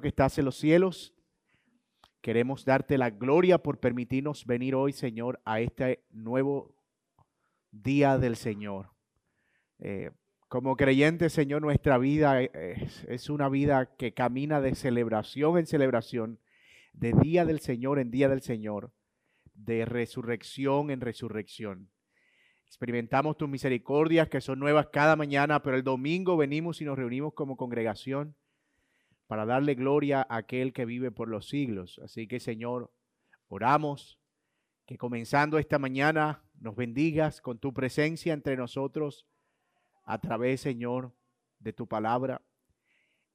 [0.00, 1.14] que estás en los cielos,
[2.20, 6.74] queremos darte la gloria por permitirnos venir hoy, Señor, a este nuevo
[7.70, 8.90] día del Señor.
[9.78, 10.10] Eh,
[10.48, 16.38] como creyente, Señor, nuestra vida es, es, una vida que camina de celebración en celebración,
[16.92, 18.92] de día del Señor en día del Señor,
[19.54, 21.88] de resurrección en resurrección.
[22.66, 27.34] Experimentamos tus misericordias que son nuevas cada mañana, pero el domingo venimos y nos reunimos
[27.34, 28.36] como congregación
[29.32, 31.98] para darle gloria a aquel que vive por los siglos.
[32.04, 32.92] Así que Señor,
[33.48, 34.20] oramos
[34.84, 39.26] que comenzando esta mañana nos bendigas con tu presencia entre nosotros
[40.04, 41.14] a través, Señor,
[41.60, 42.42] de tu palabra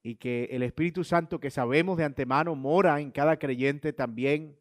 [0.03, 4.55] y que el Espíritu Santo que sabemos de antemano mora en cada creyente también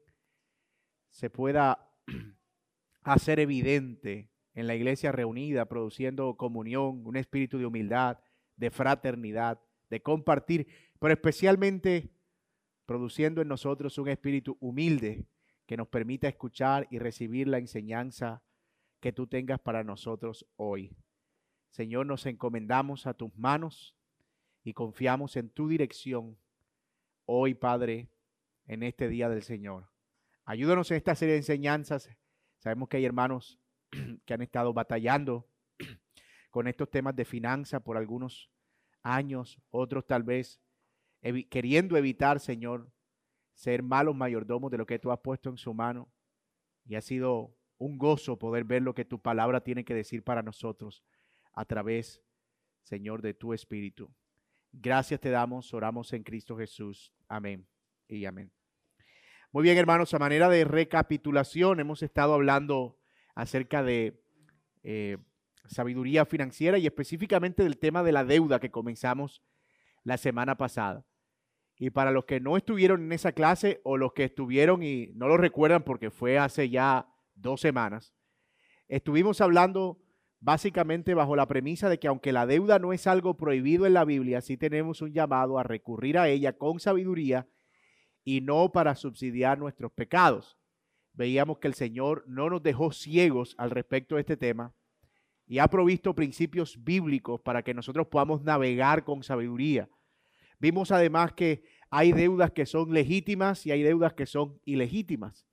[1.11, 1.87] se pueda
[3.03, 8.21] hacer evidente en la iglesia reunida, produciendo comunión, un espíritu de humildad,
[8.57, 10.67] de fraternidad, de compartir,
[10.99, 12.11] pero especialmente
[12.87, 15.27] produciendo en nosotros un espíritu humilde
[15.67, 18.43] que nos permita escuchar y recibir la enseñanza
[19.01, 20.97] que tú tengas para nosotros hoy.
[21.71, 23.97] Señor, nos encomendamos a tus manos
[24.63, 26.39] y confiamos en tu dirección
[27.27, 28.09] hoy, Padre,
[28.67, 29.91] en este día del Señor.
[30.45, 32.09] Ayúdanos en esta serie de enseñanzas.
[32.59, 33.59] Sabemos que hay hermanos
[34.25, 35.49] que han estado batallando
[36.51, 38.51] con estos temas de finanza por algunos
[39.03, 40.61] años, otros tal vez
[41.49, 42.91] queriendo evitar, Señor,
[43.55, 46.09] ser malos mayordomos de lo que tú has puesto en su mano.
[46.85, 50.43] Y ha sido un gozo poder ver lo que tu palabra tiene que decir para
[50.43, 51.03] nosotros
[51.53, 52.23] a través,
[52.83, 54.13] Señor, de tu Espíritu.
[54.73, 57.13] Gracias te damos, oramos en Cristo Jesús.
[57.29, 57.67] Amén
[58.09, 58.53] y amén.
[59.53, 62.99] Muy bien, hermanos, a manera de recapitulación, hemos estado hablando
[63.35, 64.23] acerca de
[64.83, 65.17] eh,
[65.67, 69.43] sabiduría financiera y específicamente del tema de la deuda que comenzamos
[70.07, 71.05] la semana pasada.
[71.79, 75.29] Y para los que no estuvieron en esa clase o los que estuvieron y no
[75.29, 78.15] lo recuerdan porque fue hace ya dos semanas,
[78.89, 80.01] estuvimos hablando
[80.41, 84.05] básicamente bajo la premisa de que aunque la deuda no es algo prohibido en la
[84.05, 87.49] Biblia, sí tenemos un llamado a recurrir a ella con sabiduría
[88.25, 90.57] y no para subsidiar nuestros pecados
[91.17, 94.75] veíamos que el Señor no nos dejó ciegos al respecto de este tema
[95.47, 99.89] y ha provisto principios bíblicos para que nosotros podamos navegar con sabiduría.
[100.59, 105.47] Vimos además que hay deudas que son legítimas y hay deudas que son ilegítimas.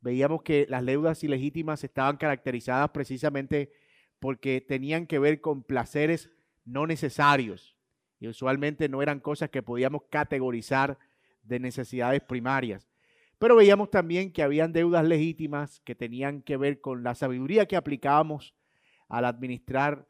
[0.00, 3.72] Veíamos que las deudas ilegítimas estaban caracterizadas precisamente
[4.18, 6.30] porque tenían que ver con placeres
[6.64, 7.76] no necesarios
[8.18, 10.98] y usualmente no eran cosas que podíamos categorizar
[11.42, 12.86] de necesidades primarias.
[13.38, 17.76] Pero veíamos también que habían deudas legítimas que tenían que ver con la sabiduría que
[17.76, 18.54] aplicábamos
[19.08, 20.06] al administrar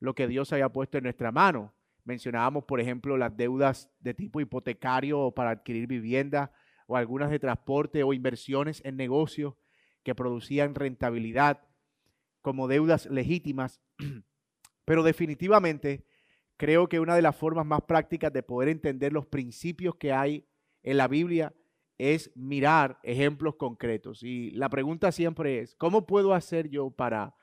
[0.00, 1.74] lo que Dios había puesto en nuestra mano.
[2.04, 6.52] Mencionábamos, por ejemplo, las deudas de tipo hipotecario para adquirir vivienda
[6.86, 9.54] o algunas de transporte o inversiones en negocios
[10.02, 11.60] que producían rentabilidad
[12.42, 13.80] como deudas legítimas.
[14.84, 16.04] Pero definitivamente
[16.56, 20.46] creo que una de las formas más prácticas de poder entender los principios que hay
[20.82, 21.54] en la Biblia
[21.98, 24.22] es mirar ejemplos concretos.
[24.22, 27.34] Y la pregunta siempre es, ¿cómo puedo hacer yo para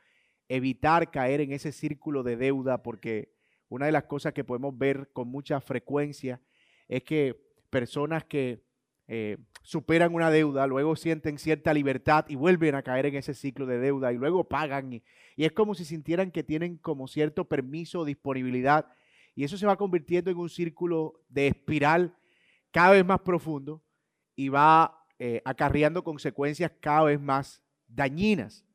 [0.50, 2.82] evitar caer en ese círculo de deuda?
[2.82, 3.37] Porque
[3.70, 6.42] una de las cosas que podemos ver con mucha frecuencia
[6.88, 7.40] es que
[7.70, 8.64] personas que
[9.10, 13.66] eh, superan una deuda, luego sienten cierta libertad y vuelven a caer en ese ciclo
[13.66, 14.94] de deuda y luego pagan.
[14.94, 15.04] Y,
[15.38, 18.88] es como si sintieran que tienen como cierto permiso o disponibilidad.
[19.36, 22.18] Y eso se va convirtiendo en un círculo de espiral
[22.72, 23.84] cada vez más profundo
[24.36, 28.66] y va eh, acarreando consecuencias cada vez más dañinas.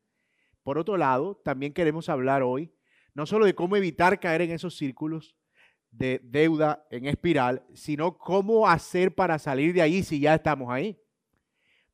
[0.63, 2.73] Por otro lado, también queremos hablar hoy
[3.15, 5.37] no solo de cómo evitar caer en esos círculos
[5.91, 10.99] de deuda en espiral, sino cómo hacer para salir de ahí si ya estamos ahí.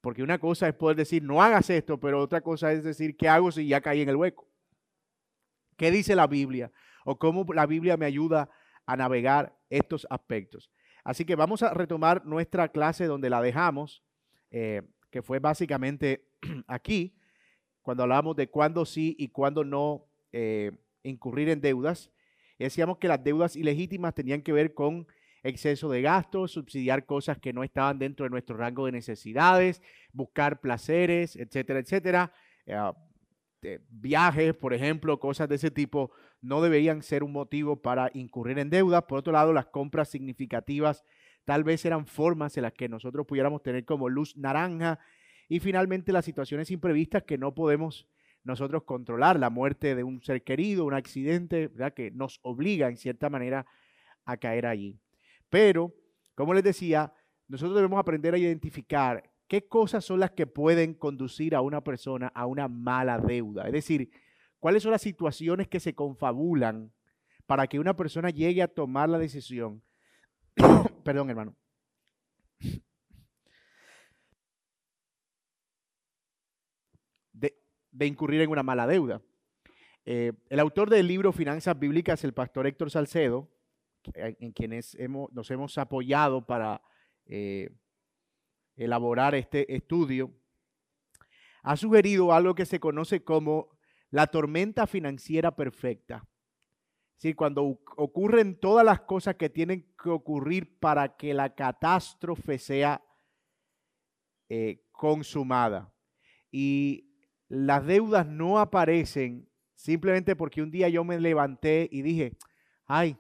[0.01, 3.29] Porque una cosa es poder decir, no hagas esto, pero otra cosa es decir, ¿qué
[3.29, 4.49] hago si ya caí en el hueco?
[5.77, 6.71] ¿Qué dice la Biblia?
[7.05, 8.49] O cómo la Biblia me ayuda
[8.87, 10.71] a navegar estos aspectos.
[11.03, 14.05] Así que vamos a retomar nuestra clase donde la dejamos,
[14.51, 16.29] eh, que fue básicamente
[16.69, 17.17] aquí,
[17.83, 20.73] cuando hablamos de cuándo sí y cuándo no eh,
[21.03, 22.11] incurrir en deudas.
[22.59, 25.07] Decíamos que las deudas ilegítimas tenían que ver con
[25.43, 30.61] exceso de gastos, subsidiar cosas que no estaban dentro de nuestro rango de necesidades, buscar
[30.61, 32.33] placeres, etcétera, etcétera.
[33.63, 38.59] Eh, viajes, por ejemplo, cosas de ese tipo, no deberían ser un motivo para incurrir
[38.59, 39.05] en deudas.
[39.05, 41.05] Por otro lado, las compras significativas
[41.45, 45.01] tal vez eran formas en las que nosotros pudiéramos tener como luz naranja.
[45.49, 48.07] Y finalmente las situaciones imprevistas que no podemos
[48.49, 51.95] nosotros controlar, la muerte de un ser querido, un accidente, ¿verdad?
[51.95, 53.67] que nos obliga en cierta manera
[54.25, 54.99] a caer allí.
[55.49, 55.95] Pero,
[56.35, 57.13] como les decía,
[57.47, 62.29] nosotros debemos aprender a identificar qué cosas son las que pueden conducir a una persona
[62.35, 63.67] a una mala deuda.
[63.67, 64.11] Es decir,
[64.59, 66.93] cuáles son las situaciones que se confabulan
[67.47, 69.83] para que una persona llegue a tomar la decisión.
[71.05, 71.55] Perdón, hermano.
[77.99, 79.21] De, incurrir en una mala deuda.
[80.05, 83.49] Eh, el autor del libro Finanzas Bíblicas, el pastor Héctor Salcedo,
[84.15, 86.81] en quienes hemos, nos hemos apoyado para
[87.27, 87.71] eh,
[88.77, 90.33] elaborar este estudio,
[91.63, 93.77] ha sugerido algo que se conoce como
[94.11, 96.27] la tormenta financiera perfecta.
[97.21, 103.05] Es cuando ocurren todas las cosas que tienen que ocurrir para que la catástrofe sea
[104.49, 105.93] eh, consumada.
[106.51, 107.08] Y
[107.49, 112.37] las deudas no aparecen simplemente porque un día yo me levanté y dije,
[112.87, 113.17] ay,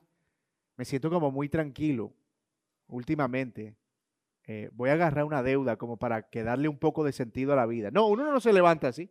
[0.76, 2.14] me siento como muy tranquilo
[2.88, 3.76] últimamente.
[4.46, 7.56] Eh, voy a agarrar una deuda como para que darle un poco de sentido a
[7.56, 7.90] la vida.
[7.90, 9.10] No, uno no se levanta así.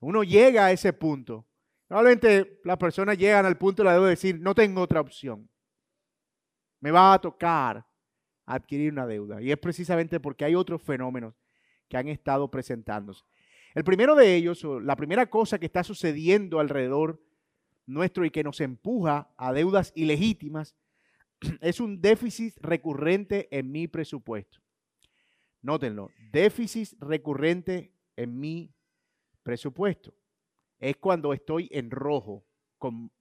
[0.00, 1.46] Uno llega a ese punto.
[1.86, 5.50] Probablemente las personas llegan al punto de la deuda de decir, no tengo otra opción.
[6.80, 7.86] Me va a tocar
[8.46, 9.42] adquirir una deuda.
[9.42, 11.34] Y es precisamente porque hay otros fenómenos
[11.88, 13.24] que han estado presentándose.
[13.74, 17.22] El primero de ellos, la primera cosa que está sucediendo alrededor
[17.86, 20.76] nuestro y que nos empuja a deudas ilegítimas,
[21.60, 24.60] es un déficit recurrente en mi presupuesto.
[25.62, 28.74] Nótenlo, déficit recurrente en mi
[29.42, 30.14] presupuesto.
[30.78, 32.46] Es cuando estoy en rojo
[32.78, 33.12] con,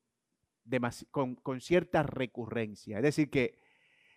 [1.12, 2.98] con, cierta recurrencia.
[2.98, 3.60] Es decir, que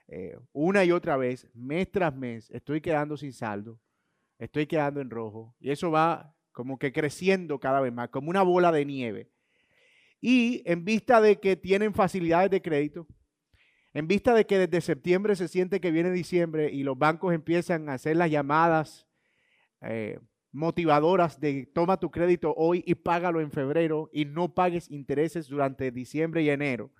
[0.07, 3.81] eh, una y otra vez, mes tras mes, estoy quedando sin saldo,
[4.45, 5.55] estoy quedando en rojo.
[5.61, 9.31] Y eso va como que creciendo cada vez más, como una bola de nieve.
[10.21, 13.07] Y en vista de que tienen facilidades de crédito,
[13.95, 17.89] en vista de que desde septiembre se siente que viene diciembre y los bancos empiezan
[17.89, 19.07] a hacer las llamadas
[19.81, 20.19] eh,
[20.51, 25.91] motivadoras de toma tu crédito hoy y págalo en febrero y no pagues intereses durante
[25.91, 26.91] diciembre y enero.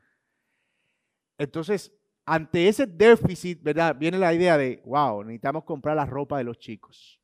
[1.39, 1.93] Entonces,
[2.25, 3.97] ante ese déficit, ¿verdad?
[3.99, 7.22] Viene la idea de, wow, necesitamos comprar la ropa de los chicos.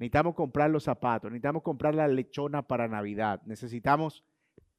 [0.00, 3.42] Necesitamos comprar los zapatos, necesitamos comprar la lechona para Navidad.
[3.44, 4.24] Necesitamos,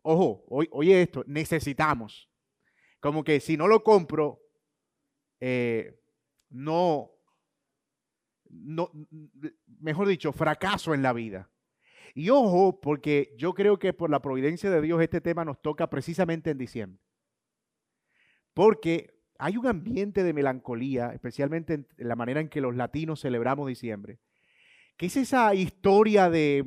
[0.01, 2.27] ojo, oye esto, necesitamos.
[3.00, 4.41] Como que si no lo compro,
[5.39, 6.01] eh,
[6.50, 7.12] no,
[8.50, 8.89] no,
[9.79, 11.51] mejor dicho, fracaso en la vida.
[12.15, 15.88] Y ojo, porque yo creo que por la providencia de Dios este tema nos toca
[15.88, 17.00] precisamente en diciembre.
[18.56, 23.67] Porque hay un ambiente de melancolía, especialmente en la manera en que los latinos celebramos
[23.67, 24.19] diciembre,
[25.01, 26.63] que es esa historia de,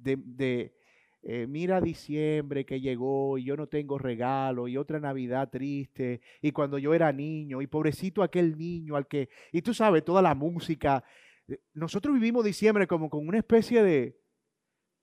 [0.00, 0.76] de
[1.24, 6.52] eh, mira diciembre que llegó y yo no tengo regalo y otra Navidad triste y
[6.52, 10.36] cuando yo era niño y pobrecito aquel niño al que, y tú sabes, toda la
[10.36, 11.02] música.
[11.48, 14.20] Eh, nosotros vivimos diciembre como con una especie de,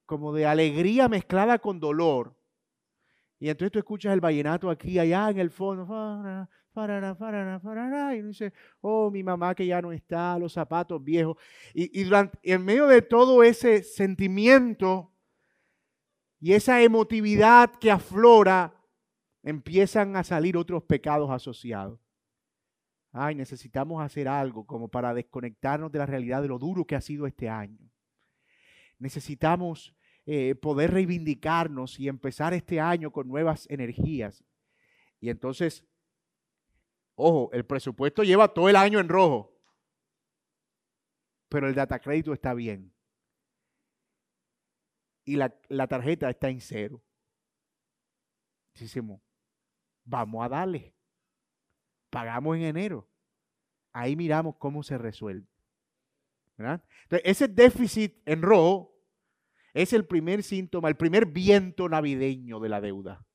[0.06, 2.38] como de alegría mezclada con dolor.
[3.38, 9.24] Y entonces tú escuchas el vallenato aquí, allá en el fondo, y dice, oh, mi
[9.24, 11.38] mamá que ya no está, los zapatos viejos.
[11.74, 15.12] Y, y durante, en medio de todo ese sentimiento,
[16.40, 18.74] y esa emotividad que aflora,
[19.44, 22.00] empiezan a salir otros pecados asociados.
[23.12, 27.02] Ay, necesitamos hacer algo como para desconectarnos de la realidad de lo duro que ha
[27.02, 27.78] sido este año.
[28.98, 34.44] Necesitamos eh, poder reivindicarnos y empezar este año con nuevas energías.
[35.20, 35.86] Y entonces,
[37.22, 39.58] ojo, el presupuesto lleva todo el año en rojo,
[41.50, 42.94] pero el data crédito está bien
[45.26, 47.02] y la, tarjeta está en cero.
[48.76, 49.22] Decimos,
[50.04, 50.94] vamos a darle.
[52.10, 53.10] Pagamos en enero.
[53.94, 55.48] Ahí miramos cómo se resuelve.
[56.58, 58.94] Entonces, ese déficit en rojo
[59.74, 63.26] es el primer síntoma, el primer viento navideño de la deuda.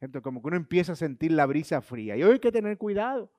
[0.00, 2.16] Entonces, como que uno empieza a sentir la brisa fría.
[2.16, 3.30] Y hoy hay que tener cuidado.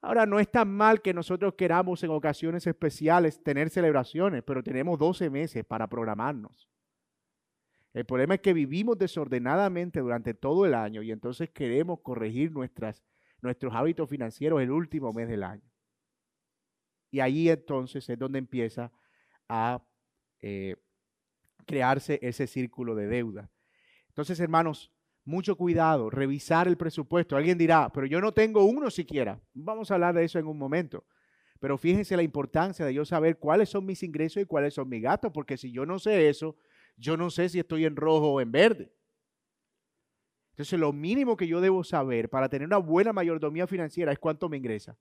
[0.00, 4.98] Ahora, no es tan mal que nosotros queramos en ocasiones especiales tener celebraciones, pero tenemos
[4.98, 6.68] 12 meses para programarnos.
[7.94, 13.72] El problema es que vivimos desordenadamente durante todo el año y entonces queremos corregir nuestros
[13.72, 15.70] hábitos financieros el último mes del año.
[17.10, 18.90] Y ahí entonces es donde empieza
[19.48, 19.80] a
[20.40, 20.76] eh,
[21.64, 23.50] crearse ese círculo de deuda.
[24.08, 24.93] Entonces, hermanos,
[25.24, 27.36] mucho cuidado, revisar el presupuesto.
[27.36, 29.40] Alguien dirá, pero yo no tengo uno siquiera.
[29.54, 31.04] Vamos a hablar de eso en un momento.
[31.60, 35.02] Pero fíjense la importancia de yo saber cuáles son mis ingresos y cuáles son mis
[35.02, 36.56] gastos, porque si yo no sé eso,
[36.96, 38.92] yo no sé si estoy en rojo o en verde.
[40.50, 44.48] Entonces, lo mínimo que yo debo saber para tener una buena mayordomía financiera es cuánto
[44.48, 44.96] me ingresa.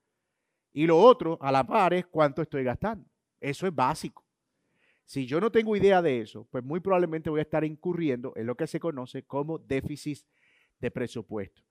[0.72, 3.08] Y lo otro, a la par, es cuánto estoy gastando.
[3.40, 4.26] Eso es básico.
[5.06, 8.48] Si yo no tengo idea de eso, pues muy probablemente voy a estar incurriendo en
[8.48, 10.20] lo que se conoce como déficit
[10.80, 11.62] de presupuesto.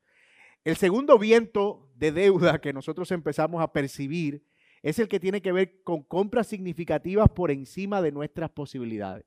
[0.65, 4.45] El segundo viento de deuda que nosotros empezamos a percibir
[4.83, 9.27] es el que tiene que ver con compras significativas por encima de nuestras posibilidades.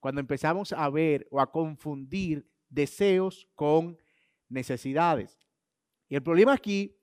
[0.00, 3.98] Cuando empezamos a ver o a confundir deseos con
[4.48, 5.38] necesidades.
[6.08, 6.96] Y el problema aquí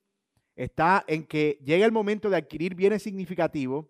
[0.55, 3.87] está en que llega el momento de adquirir bienes significativos,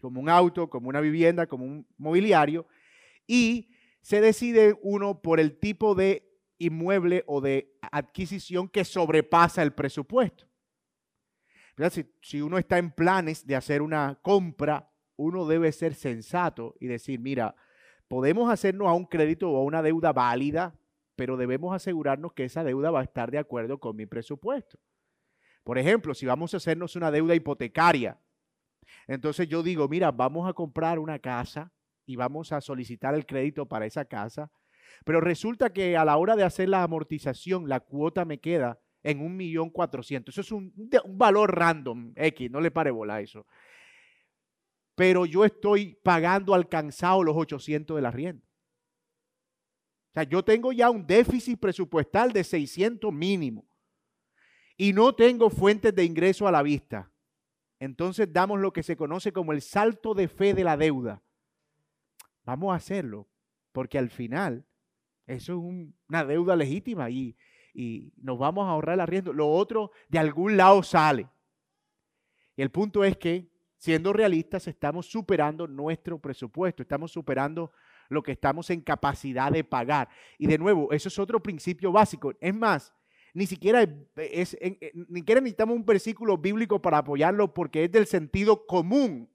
[0.00, 2.66] como un auto, como una vivienda, como un mobiliario,
[3.26, 3.70] y
[4.02, 10.46] se decide uno por el tipo de inmueble o de adquisición que sobrepasa el presupuesto.
[12.20, 17.20] Si, uno está en planes de hacer una compra, uno debe ser sensato y decir,
[17.20, 17.54] mira,
[18.06, 20.78] podemos hacernos a un crédito o a una deuda válida,
[21.16, 24.78] pero debemos asegurarnos que esa deuda va a estar de acuerdo con mi presupuesto.
[25.64, 28.18] Por ejemplo, si vamos a hacernos una deuda hipotecaria,
[29.06, 31.72] entonces yo digo, mira, vamos a comprar una casa
[32.06, 34.50] y vamos a solicitar el crédito para esa casa,
[35.04, 39.20] pero resulta que a la hora de hacer la amortización, la cuota me queda en
[39.20, 40.34] un millón cuatrocientos.
[40.36, 40.72] Eso es un,
[41.16, 43.46] valor random, X, no le pare bola a eso.
[44.94, 48.46] Pero yo estoy pagando alcanzado los 800 de la rienda.
[50.10, 53.66] O sea, yo tengo ya un déficit presupuestal de 600 mínimo
[54.76, 57.09] y no tengo fuentes de ingreso a la vista.
[57.80, 61.22] Entonces damos lo que se conoce como el salto de fe de la deuda.
[62.44, 63.26] Vamos a hacerlo,
[63.72, 64.66] porque al final
[65.26, 67.36] eso es una deuda legítima y,
[68.16, 69.32] nos vamos a ahorrar el arriendo.
[69.32, 71.28] Lo otro de algún lado sale.
[72.54, 77.72] Y el punto es que, siendo realistas, estamos superando nuestro presupuesto, estamos superando
[78.10, 80.08] lo que estamos en capacidad de pagar.
[80.36, 82.34] Y de nuevo, eso es otro principio básico.
[82.40, 82.92] Es más,
[83.34, 84.56] ni siquiera, es,
[84.92, 89.30] ni siquiera necesitamos un versículo bíblico para apoyarlo porque es del sentido común.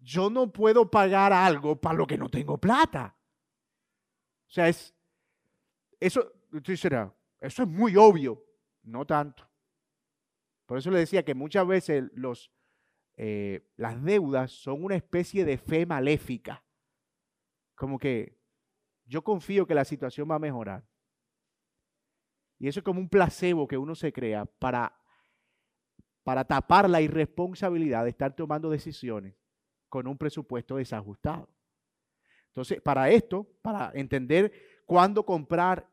[0.00, 3.16] Yo no puedo pagar algo para lo que no tengo plata.
[4.48, 4.94] O sea, es,
[6.00, 6.32] eso,
[7.40, 8.44] eso es muy obvio,
[8.82, 9.48] no tanto.
[10.66, 12.50] Por eso le decía que muchas veces los,
[13.16, 16.64] eh, las deudas son una especie de fe maléfica.
[17.74, 18.38] Como que
[19.06, 20.84] yo confío que la situación va a mejorar.
[22.64, 24.90] Y eso es como un placebo que uno se crea para,
[26.22, 29.34] para tapar la irresponsabilidad de estar tomando decisiones
[29.90, 31.46] con un presupuesto desajustado.
[32.46, 34.50] Entonces, para esto, para entender
[34.86, 35.86] cuándo comprar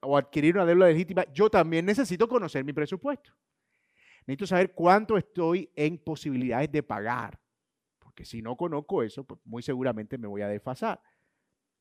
[0.00, 3.30] o adquirir una deuda legítima, yo también necesito conocer mi presupuesto.
[4.20, 7.38] Necesito saber cuánto estoy en posibilidades de pagar.
[7.98, 11.02] Porque si no conozco eso, pues muy seguramente me voy a desfasar.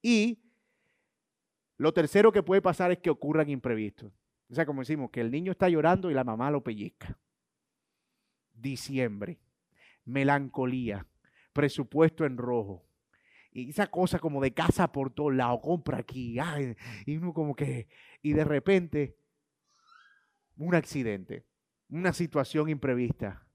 [0.02, 0.51] Y
[1.82, 4.14] lo tercero que puede pasar es que ocurran imprevistos.
[4.52, 7.18] O sea, como decimos, que el niño está llorando y la mamá lo pellizca.
[8.54, 9.40] Diciembre,
[10.06, 11.08] melancolía,
[11.54, 12.86] presupuesto en rojo.
[13.52, 16.38] Y esa cosa como de casa por todos lados, compra aquí,
[17.08, 17.88] y uno como que,
[18.22, 19.18] y de repente,
[20.58, 21.48] un accidente,
[21.90, 23.48] una situación imprevista.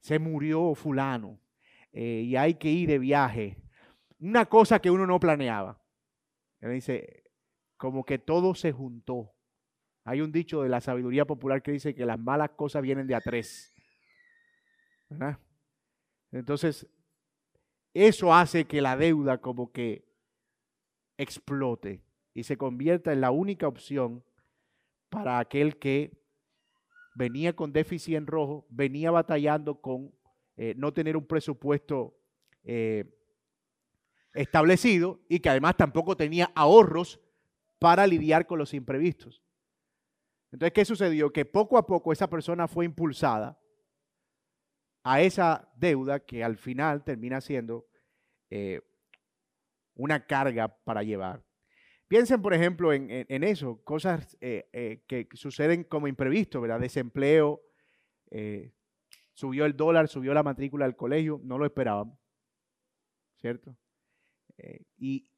[0.00, 1.40] Se murió fulano
[1.92, 3.56] eh, y hay que ir de viaje.
[4.18, 5.80] Una cosa que uno no planeaba.
[6.60, 7.19] Él dice,
[7.80, 9.32] como que todo se juntó.
[10.04, 13.14] Hay un dicho de la sabiduría popular que dice que las malas cosas vienen de
[13.14, 13.72] a tres.
[16.30, 16.86] Entonces,
[17.94, 20.04] eso hace que la deuda como que
[21.16, 24.22] explote y se convierta en la única opción
[25.08, 26.22] para aquel que
[27.14, 30.12] venía con déficit en rojo, venía batallando con
[30.58, 32.14] eh, no tener un presupuesto
[32.62, 33.06] eh,
[34.34, 37.20] establecido y que además tampoco tenía ahorros
[37.80, 39.42] para lidiar con los imprevistos.
[40.52, 41.32] Entonces, ¿qué sucedió?
[41.32, 43.58] Que poco a poco esa persona fue impulsada
[45.02, 47.86] a esa deuda que al final termina siendo
[48.50, 48.80] eh,
[49.94, 51.42] una carga para llevar.
[52.06, 56.80] Piensen, por ejemplo, en, eso, cosas eh, eh, que suceden como imprevisto, ¿verdad?
[56.80, 57.62] Desempleo,
[59.32, 62.18] subió el dólar, subió la matrícula del colegio, no lo esperábamos,
[63.36, 63.76] ¿cierto?
[64.98, 65.29] y,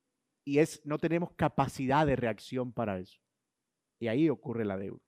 [0.44, 3.20] y es, no tenemos capacidad de reacción para eso.
[3.99, 5.02] Y ahí ocurre la deuda.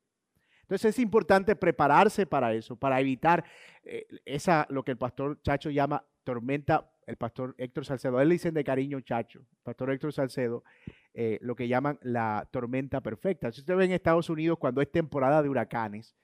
[0.62, 3.44] Entonces es importante prepararse para eso, para evitar
[3.82, 8.36] eh, esa, lo que el pastor Chacho llama tormenta, el pastor Héctor Salcedo, él le
[8.36, 10.64] dicen de cariño Chacho, el pastor Héctor Salcedo,
[11.12, 13.52] eh, lo que llaman la tormenta perfecta.
[13.52, 16.16] Si usted ve en Estados Unidos cuando es temporada de huracanes,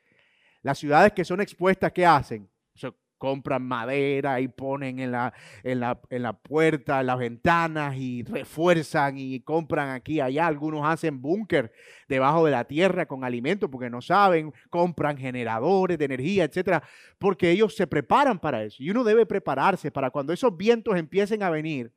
[0.62, 2.48] las ciudades que son expuestas, ¿qué hacen?
[3.20, 8.22] Compran madera y ponen en la, en la, en la puerta, en las ventanas y
[8.22, 10.46] refuerzan y compran aquí allá.
[10.46, 11.70] Algunos hacen búnker
[12.08, 16.82] debajo de la tierra con alimentos porque no saben, compran generadores de energía, etcétera,
[17.18, 18.82] porque ellos se preparan para eso.
[18.82, 21.92] Y uno debe prepararse para cuando esos vientos empiecen a venir,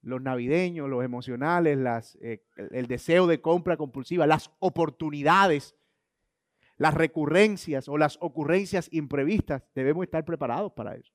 [0.00, 5.74] los navideños, los emocionales, eh, el deseo de compra compulsiva, las oportunidades
[6.76, 11.12] las recurrencias o las ocurrencias imprevistas, debemos estar preparados para eso.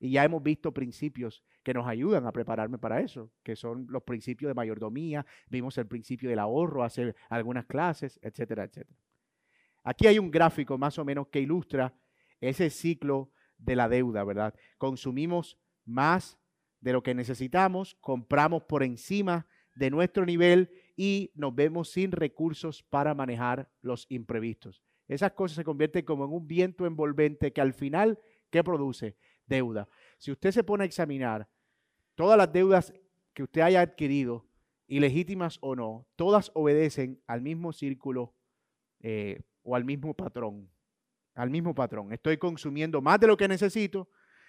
[0.00, 4.02] Y ya hemos visto principios que nos ayudan a prepararme para eso, que son los
[4.02, 8.98] principios de mayordomía, vimos el principio del ahorro hace algunas clases, etcétera, etcétera.
[9.82, 11.94] Aquí hay un gráfico más o menos que ilustra
[12.40, 14.54] ese ciclo de la deuda, ¿verdad?
[14.78, 16.38] Consumimos más
[16.80, 22.82] de lo que necesitamos, compramos por encima de nuestro nivel y nos vemos sin recursos
[22.82, 24.82] para manejar los imprevistos.
[25.08, 28.18] Esas cosas se convierten como en un viento envolvente que al final,
[28.50, 29.16] ¿qué produce?
[29.46, 29.88] Deuda.
[30.18, 31.48] Si usted se pone a examinar
[32.14, 32.94] todas las deudas
[33.34, 34.46] que usted haya adquirido,
[34.86, 38.34] ilegítimas o no, todas obedecen al mismo círculo
[39.00, 40.70] eh, o al mismo patrón.
[41.34, 42.12] Al mismo patrón.
[42.12, 44.08] Estoy consumiendo más de lo que necesito,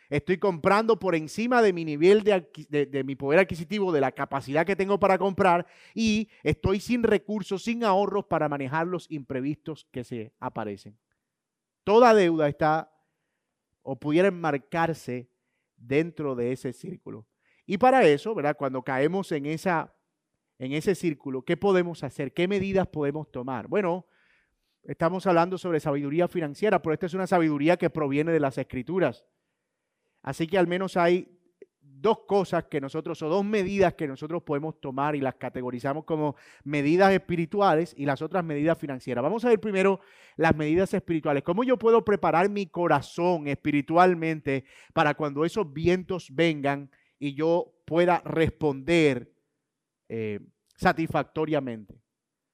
[0.09, 4.75] Estoy comprando por encima de mi nivel de, mi poder adquisitivo, de la capacidad que
[4.75, 10.33] tengo para comprar y estoy sin recursos, sin ahorros para manejar los imprevistos que se
[10.39, 10.97] aparecen.
[11.83, 12.91] Toda deuda está
[13.81, 15.29] o pudiera enmarcarse
[15.77, 17.25] dentro de ese círculo.
[17.65, 18.55] Y para eso, ¿verdad?
[18.57, 19.93] Cuando caemos en, esa,
[20.59, 22.33] en ese círculo, ¿qué podemos hacer?
[22.33, 23.67] ¿Qué medidas podemos tomar?
[23.67, 24.05] Bueno,
[24.83, 29.25] estamos hablando sobre sabiduría financiera, pero esta es una sabiduría que proviene de las escrituras.
[30.25, 31.29] Así que al menos hay
[31.79, 36.35] dos cosas que nosotros, o dos medidas que nosotros podemos tomar y las categorizamos como
[36.63, 39.21] medidas espirituales y las otras medidas financieras.
[39.21, 39.99] Vamos a ver primero
[40.35, 41.43] las medidas espirituales.
[41.43, 46.89] ¿Cómo yo puedo preparar mi corazón espiritualmente para cuando esos vientos vengan
[47.19, 49.31] y yo pueda responder
[50.09, 50.39] eh,
[50.75, 52.01] satisfactoriamente?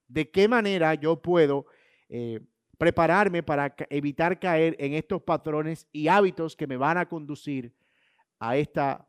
[0.09, 1.67] ¿De qué manera yo puedo
[2.09, 2.41] eh,
[2.81, 7.75] prepararme para evitar caer en estos patrones y hábitos que me van a conducir
[8.39, 9.05] a esta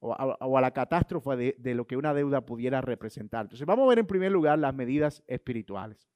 [0.00, 0.12] o
[0.58, 3.42] a, la catástrofe de, de, lo que una deuda pudiera representar.
[3.42, 6.10] Entonces vamos a ver en primer lugar las medidas espirituales.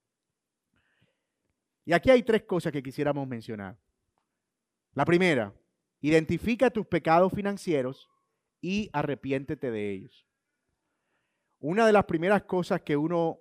[1.84, 3.78] Y aquí hay tres cosas que quisiéramos mencionar.
[4.94, 5.54] La primera,
[6.00, 8.10] identifica tus pecados financieros
[8.60, 10.26] y arrepiéntete de ellos.
[11.60, 13.38] Una de las primeras cosas que uno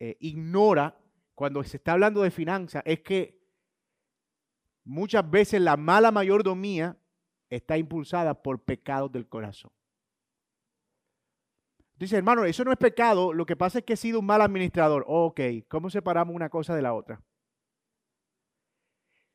[0.00, 0.98] eh, ignora
[1.36, 3.38] cuando se está hablando de finanzas es que
[4.84, 6.96] muchas veces la mala mayordomía
[7.50, 9.70] está impulsada por pecados del corazón.
[11.98, 14.40] Dice, hermano, eso no es pecado, lo que pasa es que he sido un mal
[14.40, 15.04] administrador.
[15.06, 17.22] ok, ¿cómo separamos una cosa de la otra?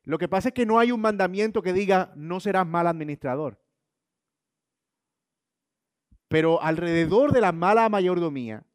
[0.02, 3.62] Lo que pasa es que no hay un mandamiento que diga, no serás mal administrador.
[6.26, 8.66] Pero alrededor de la mala mayordomía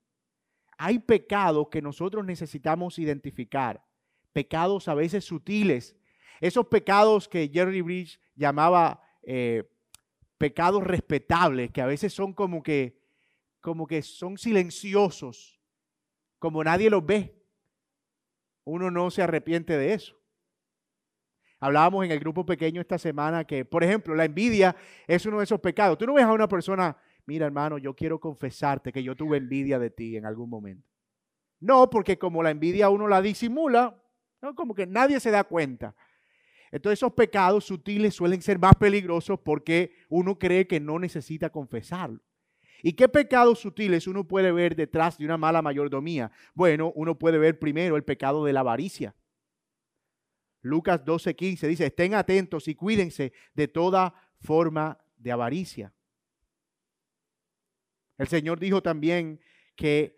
[0.77, 3.83] hay pecados que nosotros necesitamos identificar,
[4.31, 5.95] pecados a veces sutiles,
[6.39, 9.63] esos pecados que Jerry Bridge llamaba eh,
[10.37, 13.01] pecados respetables, que a veces son como que,
[13.59, 15.59] como que son silenciosos,
[16.39, 17.35] como nadie los ve.
[18.63, 20.15] Uno no se arrepiente de eso.
[21.59, 24.75] Hablábamos en el grupo pequeño esta semana que, por ejemplo, la envidia
[25.07, 25.97] es uno de esos pecados.
[25.97, 26.95] Tú no ves a una persona
[27.27, 30.87] mira hermano, yo quiero confesarte que yo tuve envidia de ti en algún momento.
[31.59, 34.01] No, porque como la envidia uno la disimula,
[34.55, 35.95] como que nadie se da cuenta.
[36.71, 42.21] Entonces esos pecados sutiles suelen ser más peligrosos porque uno cree que no necesita confesarlo.
[42.83, 46.31] ¿Y qué pecados sutiles uno puede ver detrás de una mala mayordomía?
[46.53, 49.15] Bueno, uno puede ver primero el pecado de la avaricia.
[50.61, 55.93] Lucas 12:15 dice, estén atentos y cuídense de toda forma de avaricia.
[58.17, 59.39] El Señor dijo también
[59.75, 60.17] que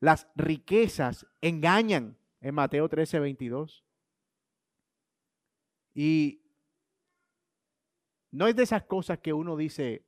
[0.00, 3.84] las riquezas engañan en Mateo 13, 22.
[5.94, 6.42] Y
[8.30, 10.06] no es de esas cosas que uno dice,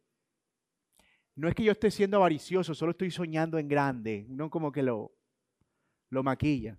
[1.35, 4.83] no es que yo esté siendo avaricioso, solo estoy soñando en grande, no como que
[4.83, 5.13] lo,
[6.09, 6.79] lo maquilla.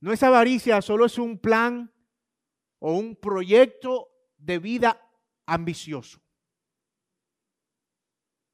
[0.00, 1.92] No es avaricia, solo es un plan
[2.78, 5.00] o un proyecto de vida
[5.46, 6.20] ambicioso.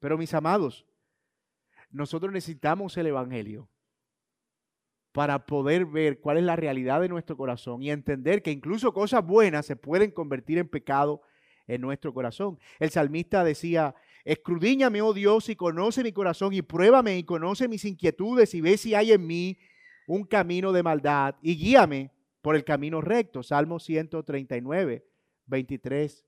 [0.03, 0.85] Pero mis amados,
[1.89, 3.69] nosotros necesitamos el Evangelio
[5.13, 9.25] para poder ver cuál es la realidad de nuestro corazón y entender que incluso cosas
[9.25, 11.21] buenas se pueden convertir en pecado
[11.67, 12.59] en nuestro corazón.
[12.79, 17.85] El salmista decía, escrudíñame, oh Dios, y conoce mi corazón y pruébame y conoce mis
[17.85, 19.57] inquietudes y ve si hay en mí
[20.05, 22.11] un camino de maldad y guíame
[22.41, 23.41] por el camino recto.
[23.41, 25.07] Salmo 139,
[25.45, 26.25] 23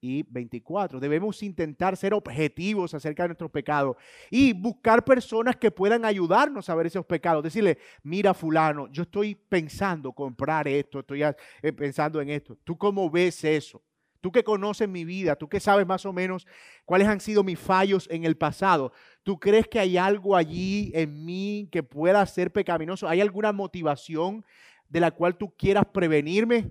[0.00, 0.98] y 24.
[0.98, 3.96] Debemos intentar ser objetivos acerca de nuestros pecados
[4.30, 7.42] y buscar personas que puedan ayudarnos a ver esos pecados.
[7.42, 12.56] Decirle, mira fulano, yo estoy pensando comprar esto, estoy eh, pensando en esto.
[12.64, 13.82] ¿Tú cómo ves eso?
[14.20, 16.46] Tú que conoces mi vida, tú que sabes más o menos
[16.84, 21.24] cuáles han sido mis fallos en el pasado, ¿tú crees que hay algo allí en
[21.24, 23.08] mí que pueda ser pecaminoso?
[23.08, 24.44] ¿Hay alguna motivación
[24.90, 26.70] de la cual tú quieras prevenirme?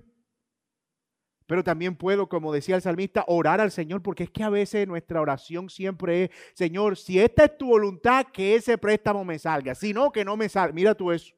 [1.50, 4.86] Pero también puedo, como decía el salmista, orar al Señor, porque es que a veces
[4.86, 9.74] nuestra oración siempre es, Señor, si esta es tu voluntad, que ese préstamo me salga.
[9.74, 10.72] Si no, que no me salga.
[10.72, 11.34] Mira tú eso.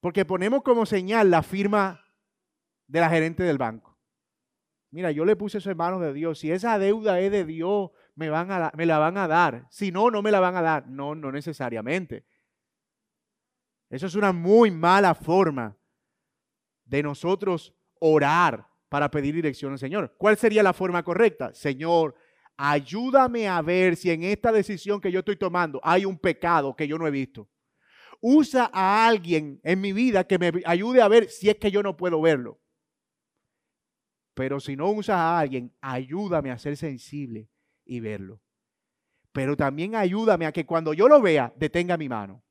[0.00, 2.04] Porque ponemos como señal la firma
[2.86, 3.98] de la gerente del banco.
[4.90, 6.40] Mira, yo le puse eso en manos de Dios.
[6.40, 9.66] Si esa deuda es de Dios, me, van a, me la van a dar.
[9.70, 10.86] Si no, no me la van a dar.
[10.88, 12.26] No, no necesariamente.
[13.88, 15.78] Eso es una muy mala forma
[16.92, 20.14] de nosotros orar para pedir dirección al Señor.
[20.18, 21.54] ¿Cuál sería la forma correcta?
[21.54, 22.14] Señor,
[22.58, 26.86] ayúdame a ver si en esta decisión que yo estoy tomando hay un pecado que
[26.86, 27.48] yo no he visto.
[28.20, 31.82] Usa a alguien en mi vida que me ayude a ver si es que yo
[31.82, 32.60] no puedo verlo.
[34.34, 37.48] Pero si no usas a alguien, ayúdame a ser sensible
[37.86, 38.42] y verlo.
[39.32, 42.44] Pero también ayúdame a que cuando yo lo vea, detenga mi mano.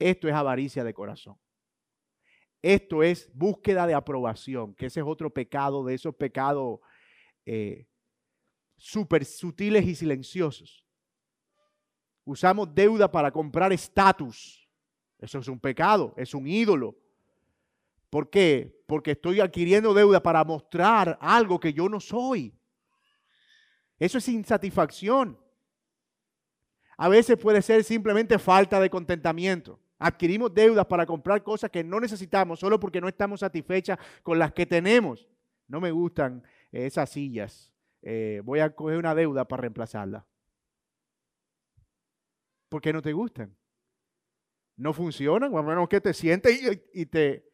[0.00, 1.38] Esto es avaricia de corazón.
[2.64, 6.80] Esto es búsqueda de aprobación, que ese es otro pecado de esos pecados
[7.44, 7.86] eh,
[8.78, 10.82] súper sutiles y silenciosos.
[12.24, 14.66] Usamos deuda para comprar estatus.
[15.18, 16.96] Eso es un pecado, es un ídolo.
[18.08, 18.82] ¿Por qué?
[18.86, 22.58] Porque estoy adquiriendo deuda para mostrar algo que yo no soy.
[23.98, 25.38] Eso es insatisfacción.
[26.96, 29.83] A veces puede ser simplemente falta de contentamiento.
[29.98, 34.52] Adquirimos deudas para comprar cosas que no necesitamos solo porque no estamos satisfechas con las
[34.52, 35.28] que tenemos.
[35.68, 37.72] No me gustan esas sillas.
[38.02, 40.26] Eh, voy a coger una deuda para reemplazarla.
[42.68, 43.56] ¿Por qué no te gustan?
[44.76, 46.60] No funcionan, a menos que te sientes
[46.92, 47.48] y, te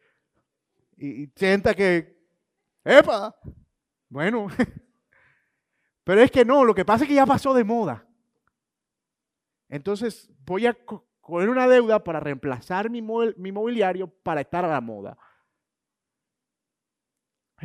[0.97, 2.19] y, sienta que,
[2.83, 3.39] ¡epa!
[4.09, 4.49] Bueno,
[6.05, 8.09] pero es que no, lo que pasa es que ya pasó de moda.
[9.69, 10.77] Entonces voy a
[11.31, 15.17] coger una deuda para reemplazar mi, mi mobiliario para estar a la moda.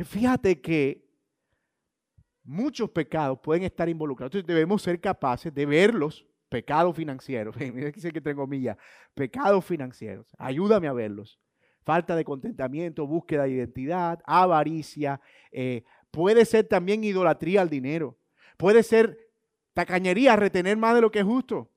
[0.04, 1.06] Fíjate que
[2.46, 4.30] muchos pecados pueden estar involucrados.
[4.34, 7.56] Entonces debemos ser capaces de verlos, pecados financieros.
[7.74, 8.76] Mira que que tengo milla.
[9.14, 10.26] Pecados financieros.
[10.38, 11.38] Ayúdame a verlos.
[11.82, 15.20] Falta de contentamiento, búsqueda de identidad, avaricia.
[15.52, 18.18] Eh, puede ser también idolatría al dinero.
[18.56, 19.30] Puede ser
[19.72, 21.70] tacañería, retener más de lo que es justo.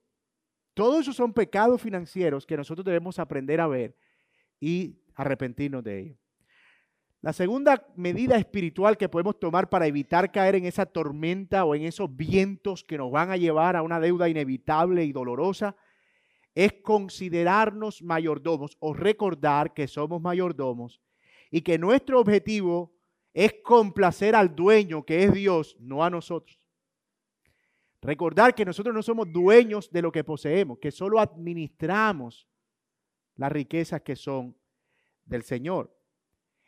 [0.79, 3.97] Todos esos son pecados financieros que nosotros debemos aprender a ver
[4.61, 6.17] y arrepentirnos de ellos.
[7.19, 11.81] La segunda medida espiritual que podemos tomar para evitar caer en esa tormenta o en
[11.83, 15.75] esos vientos que nos van a llevar a una deuda inevitable y dolorosa
[16.55, 21.01] es considerarnos mayordomos o recordar que somos mayordomos
[21.51, 22.95] y que nuestro objetivo
[23.33, 26.68] es complacer al dueño que es Dios, no a nosotros.
[28.01, 32.47] Recordar que nosotros no somos dueños de lo que poseemos, que solo administramos
[33.35, 34.55] las riquezas que son
[35.25, 35.95] del Señor.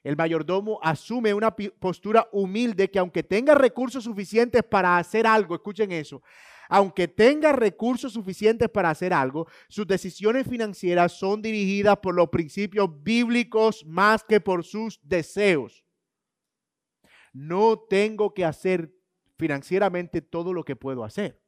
[0.04, 5.92] El mayordomo asume una postura humilde que aunque tenga recursos suficientes para hacer algo, escuchen
[5.92, 6.22] eso,
[6.68, 12.90] aunque tenga recursos suficientes para hacer algo, sus decisiones financieras son dirigidas por los principios
[13.04, 15.86] bíblicos más que por sus deseos.
[17.34, 18.94] No tengo que hacer
[19.42, 21.42] financieramente todo lo que puedo hacer.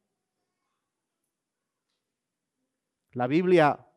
[3.11, 3.87] La Biblia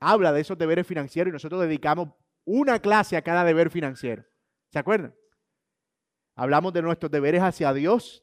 [0.00, 2.10] habla de esos deberes financieros y nosotros dedicamos
[2.44, 4.26] una clase a cada deber financiero.
[4.70, 5.14] ¿Se acuerdan?
[6.34, 8.22] Hablamos de nuestros deberes hacia Dios,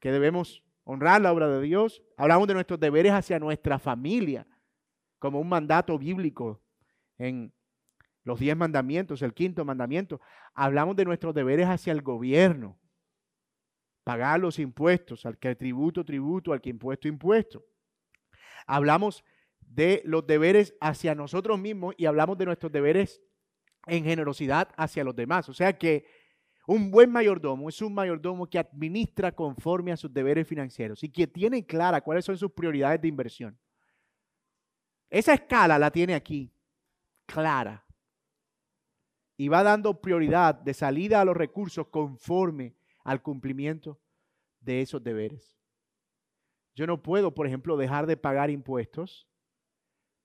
[0.00, 2.02] que debemos honrar la obra de Dios.
[2.16, 4.46] Hablamos de nuestros deberes hacia nuestra familia,
[5.18, 6.62] como un mandato bíblico
[7.18, 7.52] en
[8.24, 10.22] los diez mandamientos, el quinto mandamiento.
[10.54, 12.80] Hablamos de nuestros deberes hacia el gobierno,
[14.06, 17.66] pagar los impuestos, al que tributo, tributo, al que impuesto, impuesto.
[18.64, 19.24] Hablamos
[19.58, 23.20] de los deberes hacia nosotros mismos y hablamos de nuestros deberes
[23.84, 25.48] en generosidad hacia los demás.
[25.48, 26.06] O sea que
[26.68, 31.26] un buen mayordomo es un mayordomo que administra conforme a sus deberes financieros y que
[31.26, 33.58] tiene clara cuáles son sus prioridades de inversión.
[35.10, 36.54] Esa escala la tiene aquí,
[37.26, 37.84] clara.
[39.36, 44.00] Y va dando prioridad de salida a los recursos conforme al cumplimiento
[44.60, 45.56] de esos deberes.
[46.74, 49.28] Yo no puedo, por ejemplo, dejar de pagar impuestos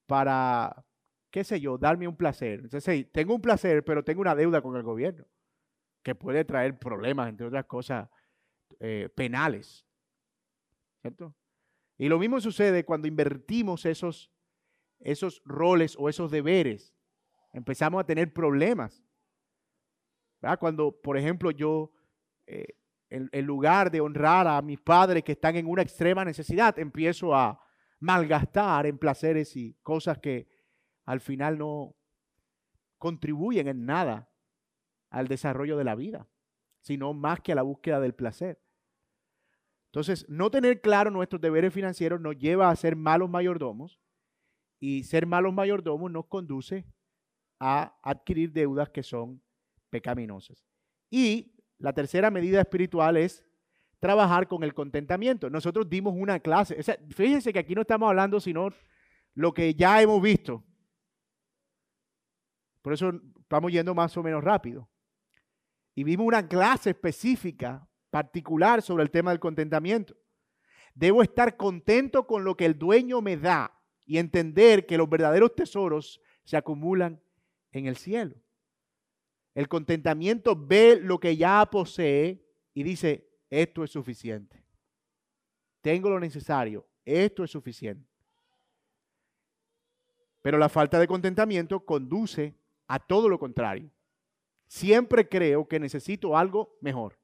[0.07, 0.83] para,
[1.29, 2.61] qué sé yo, darme un placer.
[2.61, 5.25] Entonces, tengo un placer, pero tengo una deuda con el gobierno
[6.01, 8.09] que puede traer problemas, entre otras cosas,
[8.79, 9.85] eh, penales.
[11.01, 11.35] ¿Cierto?
[11.99, 14.31] Y lo mismo sucede cuando invertimos esos,
[14.99, 16.95] esos roles o esos deberes.
[17.53, 19.05] Empezamos a tener problemas.
[20.59, 21.91] Cuando, por ejemplo, yo,
[22.45, 22.75] eh,
[23.11, 27.61] en, lugar de honrar a mis padres que están en una extrema necesidad, empiezo a
[27.99, 30.47] malgastar en placeres y cosas que
[31.05, 31.95] al final no
[32.97, 34.29] contribuyen en nada
[35.09, 36.29] al desarrollo de la vida,
[36.79, 38.61] sino más que a la búsqueda del placer.
[39.87, 43.99] Entonces, no tener claro nuestros deberes financieros nos lleva a ser malos mayordomos
[44.79, 46.85] y ser malos mayordomos nos conduce
[47.59, 49.43] a adquirir deudas que son
[49.89, 50.65] pecaminosas.
[51.09, 53.43] Y la tercera medida espiritual es
[53.99, 55.49] trabajar con el contentamiento.
[55.49, 58.69] Nosotros dimos una clase, fíjense que aquí no estamos hablando sino
[59.33, 60.63] lo que ya hemos visto.
[62.81, 64.89] Por eso estamos yendo más o menos rápido.
[65.93, 70.15] Y vimos una clase específica particular sobre el tema del contentamiento.
[70.93, 75.55] Debo estar contento con lo que el dueño me da y entender que los verdaderos
[75.55, 77.21] tesoros se acumulan
[77.71, 78.40] en el cielo.
[79.53, 84.63] El contentamiento ve lo que ya posee y dice, esto es suficiente.
[85.81, 88.09] Tengo lo necesario, esto es suficiente.
[90.41, 92.55] Pero la falta de contentamiento conduce
[92.87, 93.91] a todo lo contrario.
[94.67, 97.19] Siempre creo que necesito algo mejor.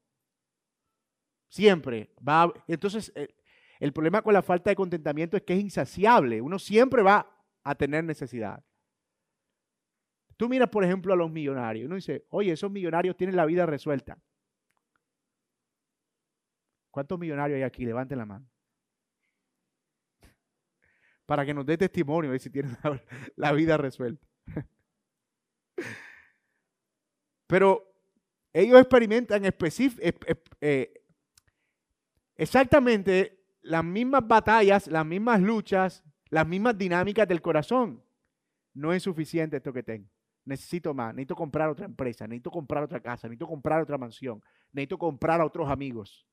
[1.48, 2.54] Siempre va.
[2.68, 3.34] entonces, eh,
[3.80, 6.42] el problema con la falta de contentamiento es que es insaciable.
[6.42, 7.26] Uno siempre va
[7.63, 8.63] a tener necesidad.
[10.38, 11.88] Tú miras, por ejemplo, a los millonarios.
[11.88, 14.19] Uno dice, oye, esos millonarios tienen la vida resuelta.
[16.91, 17.84] ¿Cuántos millonarios hay aquí?
[17.86, 18.47] Levanten la mano.
[21.26, 22.78] Para que nos dé testimonio de si tienen
[23.36, 24.28] la, vida resuelta.
[27.47, 27.91] Pero
[28.54, 29.43] ellos experimentan
[30.62, 31.04] eh,
[32.36, 38.04] exactamente las mismas batallas, las mismas luchas, las mismas dinámicas del corazón.
[38.73, 40.17] No es suficiente esto que tengo.
[40.48, 41.14] Necesito más.
[41.14, 42.26] Necesito comprar otra empresa.
[42.26, 43.28] Necesito comprar otra casa.
[43.28, 44.42] Necesito comprar otra mansión.
[44.72, 46.26] Necesito comprar a otros amigos.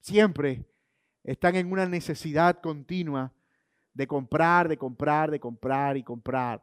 [0.00, 0.64] Siempre
[1.22, 3.34] están en una necesidad continua
[3.92, 6.62] de comprar, de comprar, de comprar y comprar.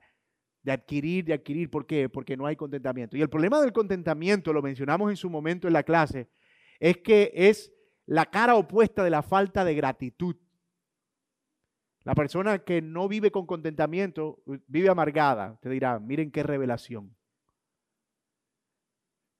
[0.63, 1.69] De adquirir, de adquirir.
[1.69, 2.09] ¿Por qué?
[2.09, 3.15] Porque no hay contentamiento.
[3.15, 6.29] Y el problema del contentamiento, lo mencionamos en su momento en la clase,
[6.79, 7.71] es que es
[8.07, 10.35] la cara opuesta de la falta de gratitud.
[12.03, 15.57] La persona que no vive con contentamiento vive amargada.
[15.61, 17.15] Te dirá, miren qué revelación.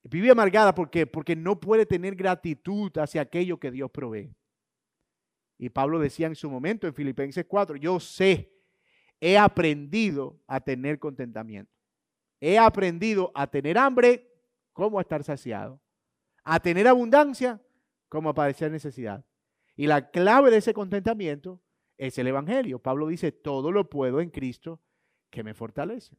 [0.04, 4.34] Vive amargada ¿por porque no puede tener gratitud hacia aquello que Dios provee.
[5.58, 8.52] Y Pablo decía en su momento en Filipenses 4, yo sé,
[9.20, 11.72] he aprendido a tener contentamiento.
[12.40, 14.30] He aprendido a tener hambre
[14.74, 15.80] como a estar saciado
[16.44, 17.62] a tener abundancia
[18.10, 19.26] como a padecer necesidad.
[19.76, 21.62] Y la clave de ese contentamiento
[21.98, 22.80] es el Evangelio.
[22.80, 24.82] Pablo dice, todo lo puedo en Cristo
[25.30, 26.16] que me fortalece.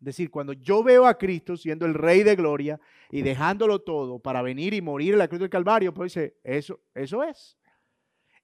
[0.00, 2.80] Es decir, cuando yo veo a Cristo siendo el Rey de Gloria
[3.10, 6.80] y dejándolo todo para venir y morir en la cruz del Calvario, pues dice, eso,
[6.94, 7.58] eso es.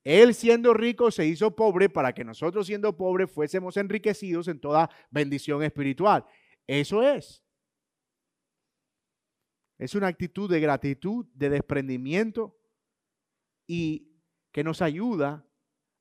[0.05, 4.91] Él siendo rico se hizo pobre para que nosotros siendo pobres fuésemos enriquecidos en toda
[5.11, 6.25] bendición espiritual.
[6.67, 7.43] Eso es.
[9.79, 12.57] Es una actitud de gratitud, de desprendimiento
[13.67, 14.13] y
[14.53, 15.45] que nos ayuda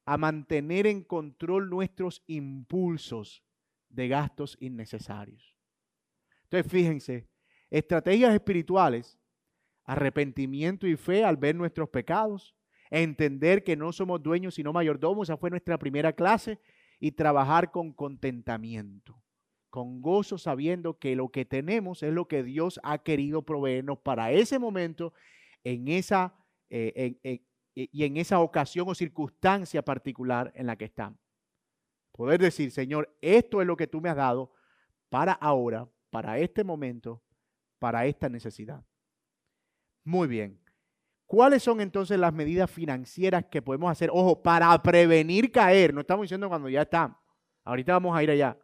[0.05, 3.43] a mantener en control nuestros impulsos
[3.89, 5.55] de gastos innecesarios.
[6.43, 7.27] Entonces, fíjense,
[7.69, 9.19] estrategias espirituales,
[9.83, 12.55] arrepentimiento y fe al ver nuestros pecados,
[12.89, 16.59] entender que no somos dueños sino mayordomos, esa fue nuestra primera clase,
[16.99, 19.21] y trabajar con contentamiento
[19.75, 24.31] con gozo sabiendo que lo que tenemos es lo que Dios ha querido proveernos para
[24.31, 25.11] ese momento,
[25.65, 26.33] en esa,
[26.69, 27.41] eh,
[27.75, 31.19] y en esa ocasión o circunstancia particular en la que estamos.
[32.11, 34.53] Poder decir, Señor, esto es lo que tú me has dado
[35.09, 37.21] para ahora, para este momento,
[37.77, 38.83] para esta necesidad.
[40.05, 40.61] Muy bien.
[41.25, 44.09] ¿Cuáles son entonces las medidas financieras que podemos hacer?
[44.13, 45.93] Ojo, para prevenir caer.
[45.93, 47.19] No estamos diciendo cuando ya está.
[47.63, 48.57] Ahorita vamos a ir allá.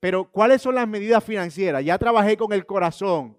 [0.00, 1.84] Pero ¿cuáles son las medidas financieras?
[1.84, 3.38] Ya trabajé con el corazón,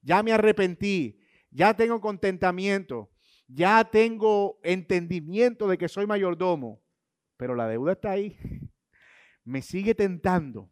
[0.00, 1.20] ya me arrepentí,
[1.50, 3.10] ya tengo contentamiento,
[3.48, 6.80] ya tengo entendimiento de que soy mayordomo,
[7.36, 8.36] pero la deuda está ahí.
[9.44, 10.70] Me sigue tentando.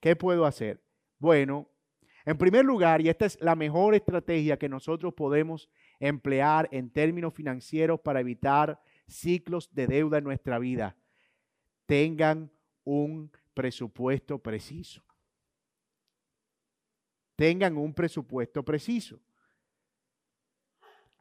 [0.00, 0.82] ¿Qué puedo hacer?
[1.18, 1.70] Bueno,
[2.24, 7.32] en primer lugar, y esta es la mejor estrategia que nosotros podemos emplear en términos
[7.32, 10.96] financieros para evitar ciclos de deuda en nuestra vida,
[11.86, 12.50] tengan
[12.84, 15.04] un presupuesto preciso.
[17.36, 19.20] Tengan un presupuesto preciso.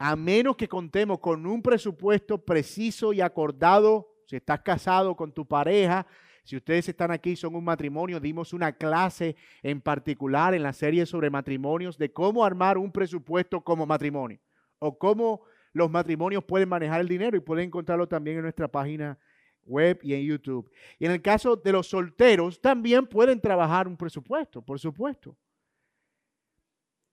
[0.04, 5.48] A menos que contemos con un presupuesto preciso y acordado, si estás casado con tu
[5.48, 6.08] pareja,
[6.44, 11.06] si ustedes están aquí, son un matrimonio, dimos una clase en particular en la serie
[11.06, 14.40] sobre matrimonios de cómo armar un presupuesto como matrimonio
[14.80, 19.20] o cómo los matrimonios pueden manejar el dinero y pueden encontrarlo también en nuestra página
[19.68, 20.72] web y en YouTube.
[20.98, 25.38] Y en el caso de los solteros, también pueden trabajar un presupuesto, por supuesto.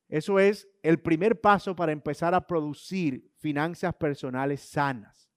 [0.09, 5.31] Eso es el primer paso para empezar a producir finanzas personales sanas.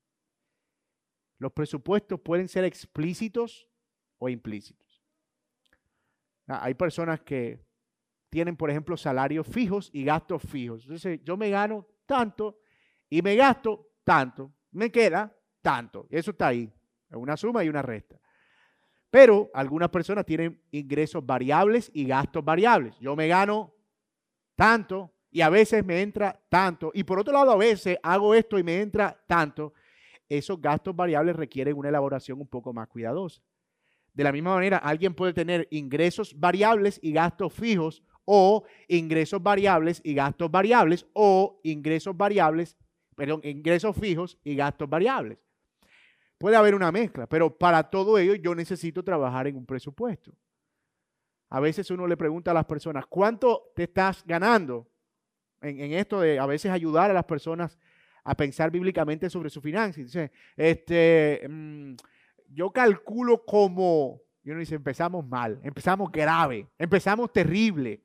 [1.37, 3.67] Los presupuestos pueden ser explícitos
[4.17, 5.03] o implícitos.
[6.47, 7.65] Ah, hay personas que
[8.29, 10.83] tienen, por ejemplo, salarios fijos y gastos fijos.
[10.83, 12.61] Entonces, yo me gano tanto
[13.09, 14.53] y me gasto tanto.
[14.71, 16.07] Me queda tanto.
[16.09, 16.71] Eso está ahí.
[17.09, 18.21] Una suma y una resta.
[19.09, 22.97] Pero algunas personas tienen ingresos variables y gastos variables.
[22.99, 23.73] Yo me gano
[24.55, 26.91] tanto y a veces me entra tanto.
[26.93, 29.73] Y por otro lado, a veces hago esto y me entra tanto.
[30.27, 33.41] Esos gastos variables requieren una elaboración un poco más cuidadosa.
[34.13, 40.01] De la misma manera, alguien puede tener ingresos variables y gastos fijos o ingresos variables
[40.03, 42.77] y gastos variables o ingresos variables,
[43.15, 45.37] perdón, ingresos fijos y gastos variables.
[46.37, 50.33] Puede haber una mezcla, pero para todo ello yo necesito trabajar en un presupuesto.
[51.51, 54.89] A veces uno le pregunta a las personas, ¿cuánto te estás ganando
[55.59, 57.77] en, esto de a veces ayudar a las personas
[58.23, 59.97] a pensar bíblicamente sobre su finanzas?
[59.97, 61.95] Dice, este, mm,
[62.47, 68.01] yo calculo como, y uno dice, empezamos mal, empezamos grave, empezamos terrible.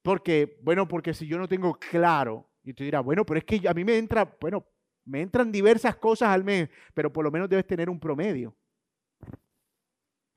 [0.00, 3.68] Porque, bueno, porque si yo no tengo claro, y tú dirás, bueno, pero es que
[3.68, 4.64] a mí me entra, bueno,
[5.04, 8.56] me entran diversas cosas al mes, pero por lo menos debes tener un promedio.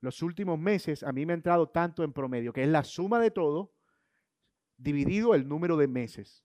[0.02, 3.20] Los últimos meses a mí me ha entrado tanto en promedio, que es la suma
[3.20, 3.74] de todo
[4.78, 6.44] dividido el número de meses.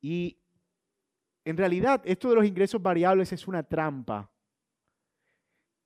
[0.00, 0.40] Y
[1.44, 4.30] en realidad esto de los ingresos variables es una trampa.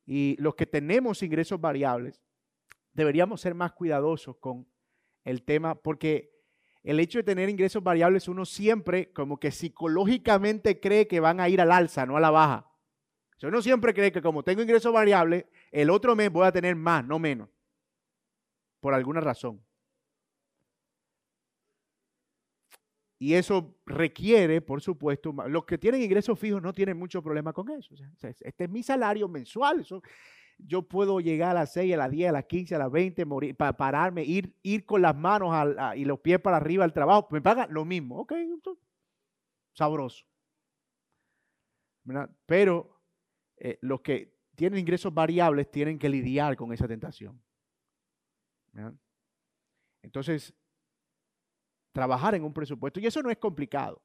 [0.04, 2.20] Y los que tenemos ingresos variables
[2.92, 4.66] deberíamos ser más cuidadosos con
[5.24, 6.31] el tema porque
[6.82, 11.48] el hecho de tener ingresos variables uno siempre como que psicológicamente cree que van a
[11.48, 12.68] ir al alza, no a la baja.
[13.42, 17.04] uno siempre cree que como tengo ingresos variables, el otro mes voy a tener más,
[17.04, 17.48] no menos,
[18.80, 19.62] por alguna razón.
[23.18, 27.70] Y eso requiere, por supuesto, los que tienen ingresos fijos no tienen mucho problema con
[27.70, 27.94] eso.
[28.20, 29.86] este es mi salario mensual.
[30.66, 33.24] Yo puedo llegar a las 6, a las 10, a las 15, a las 20,
[33.24, 35.54] morir, para pararme, ir, ir con las manos
[35.96, 37.28] y los pies para arriba al trabajo.
[37.30, 38.18] Me pagan lo mismo.
[38.20, 38.32] Ok,
[39.72, 40.24] sabroso.
[42.46, 43.00] Pero
[43.56, 47.40] eh, los que tienen ingresos variables tienen que lidiar con esa tentación.
[50.02, 50.54] Entonces,
[51.92, 53.00] trabajar en un presupuesto.
[53.00, 54.02] Y eso no es complicado.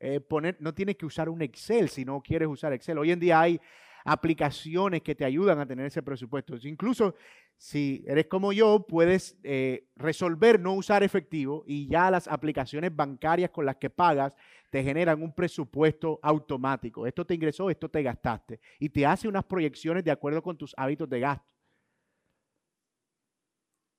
[0.00, 2.98] Eh, poner, no tienes que usar un Excel si no quieres usar Excel.
[2.98, 3.60] Hoy en día hay
[4.08, 6.56] aplicaciones que te ayudan a tener ese presupuesto.
[6.62, 7.14] Incluso
[7.56, 13.50] si eres como yo, puedes eh, resolver no usar efectivo y ya las aplicaciones bancarias
[13.50, 14.34] con las que pagas
[14.70, 17.06] te generan un presupuesto automático.
[17.06, 18.60] Esto te ingresó, esto te gastaste.
[18.78, 21.52] Y te hace unas proyecciones de acuerdo con tus hábitos de gasto.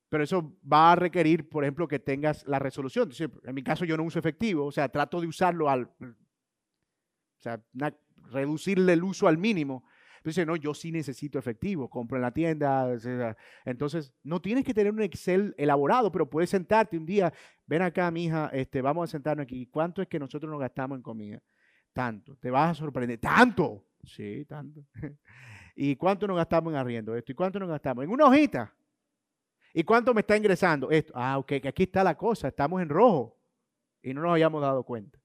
[0.10, 3.12] Pero eso va a requerir, por ejemplo, que tengas la resolución.
[3.44, 7.64] En mi caso yo no uso efectivo, o sea, trato de usarlo al, o sea,
[8.32, 9.84] reducirle el uso al mínimo.
[10.20, 12.96] Entonces, no, yo sí necesito efectivo, compro en la tienda.
[13.66, 17.34] Entonces, no tienes que tener un Excel elaborado, pero puedes sentarte un día,
[17.66, 19.66] ven acá, mi hija, este, vamos a sentarnos aquí.
[19.68, 21.42] ¿Cuánto es que nosotros nos gastamos en comida?
[21.94, 22.36] Tanto.
[22.38, 23.20] Te vas a sorprender.
[23.20, 23.86] ¿Tanto?
[24.04, 24.86] Sí, tanto.
[25.76, 27.32] ¿Y cuánto nos gastamos en arriendo esto?
[27.32, 28.04] ¿Y cuánto nos gastamos?
[28.04, 28.74] En una hojita.
[29.74, 30.90] ¿Y cuánto me está ingresando?
[30.90, 31.14] Esto.
[31.16, 33.38] Ah, ok, aquí está la cosa, estamos en rojo
[34.02, 35.20] y no nos habíamos dado cuenta.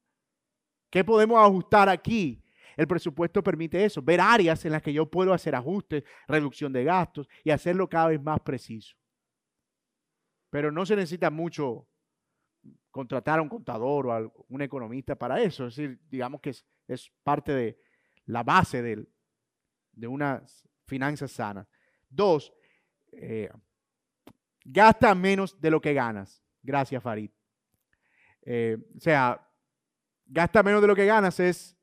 [0.91, 2.44] ¿Qué podemos ajustar aquí?
[2.77, 6.85] El presupuesto permite eso, ver áreas en las que yo puedo hacer ajustes, reducción de
[6.85, 8.97] gastos y hacerlo cada vez más preciso.
[10.51, 11.87] Pero no se necesita mucho
[12.91, 15.67] contratar a un contador o a un economista para eso.
[15.67, 16.51] Es decir, digamos que
[16.89, 17.79] es, parte de
[18.27, 21.67] la base de, unas finanzas sanas.
[22.09, 22.53] Dos,
[23.13, 23.51] eh,
[24.65, 26.43] Gasta menos de lo que ganas.
[26.63, 27.31] Gracias, Farid.
[28.43, 29.47] Eh, o sea,
[30.27, 31.77] gasta menos de lo que ganas es,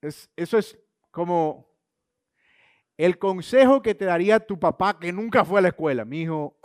[0.00, 0.78] es, Eso es
[1.10, 1.70] como
[2.96, 6.04] el consejo que te daría tu papá que nunca fue a la escuela.
[6.04, 6.58] Mi hijo,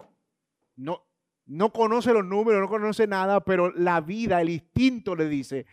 [0.76, 1.06] no,
[1.46, 5.66] no conoce los números, no conoce nada, pero la vida, el instinto le dice,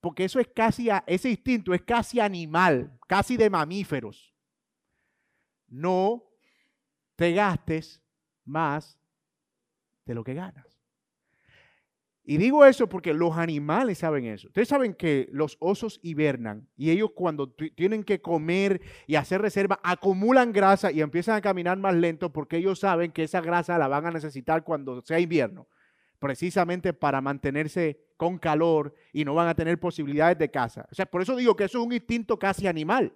[0.00, 4.34] porque eso es casi, ese instinto es casi animal, casi de mamíferos.
[5.66, 6.22] No
[7.16, 8.02] te gastes
[8.44, 9.00] más
[10.04, 10.65] de lo que ganas.
[12.28, 14.48] Y digo eso porque los animales saben eso.
[14.48, 19.78] Ustedes saben que los osos hibernan y ellos cuando tienen que comer y hacer reserva
[19.84, 23.86] acumulan grasa y empiezan a caminar más lento porque ellos saben que esa grasa la
[23.86, 25.68] van a necesitar cuando sea invierno,
[26.18, 30.88] precisamente para mantenerse con calor y no van a tener posibilidades de caza.
[30.90, 33.14] O sea, por eso digo que eso es un instinto casi animal.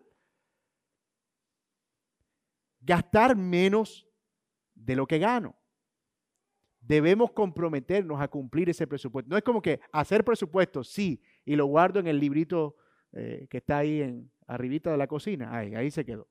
[2.81, 4.07] Gastar menos
[4.73, 5.60] de lo que gano
[6.81, 9.31] debemos comprometernos a cumplir ese presupuesto.
[9.31, 12.77] No es como que hacer presupuesto, sí, y lo guardo en el librito
[13.13, 15.57] eh, que está ahí en arribita de la cocina.
[15.57, 16.29] Ahí, ahí se quedó.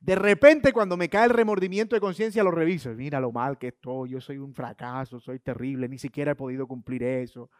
[0.00, 2.90] De repente, cuando me cae el remordimiento de conciencia, lo reviso.
[2.94, 6.66] Mira lo mal que estoy, yo soy un fracaso, soy terrible, ni siquiera he podido
[6.66, 7.50] cumplir eso.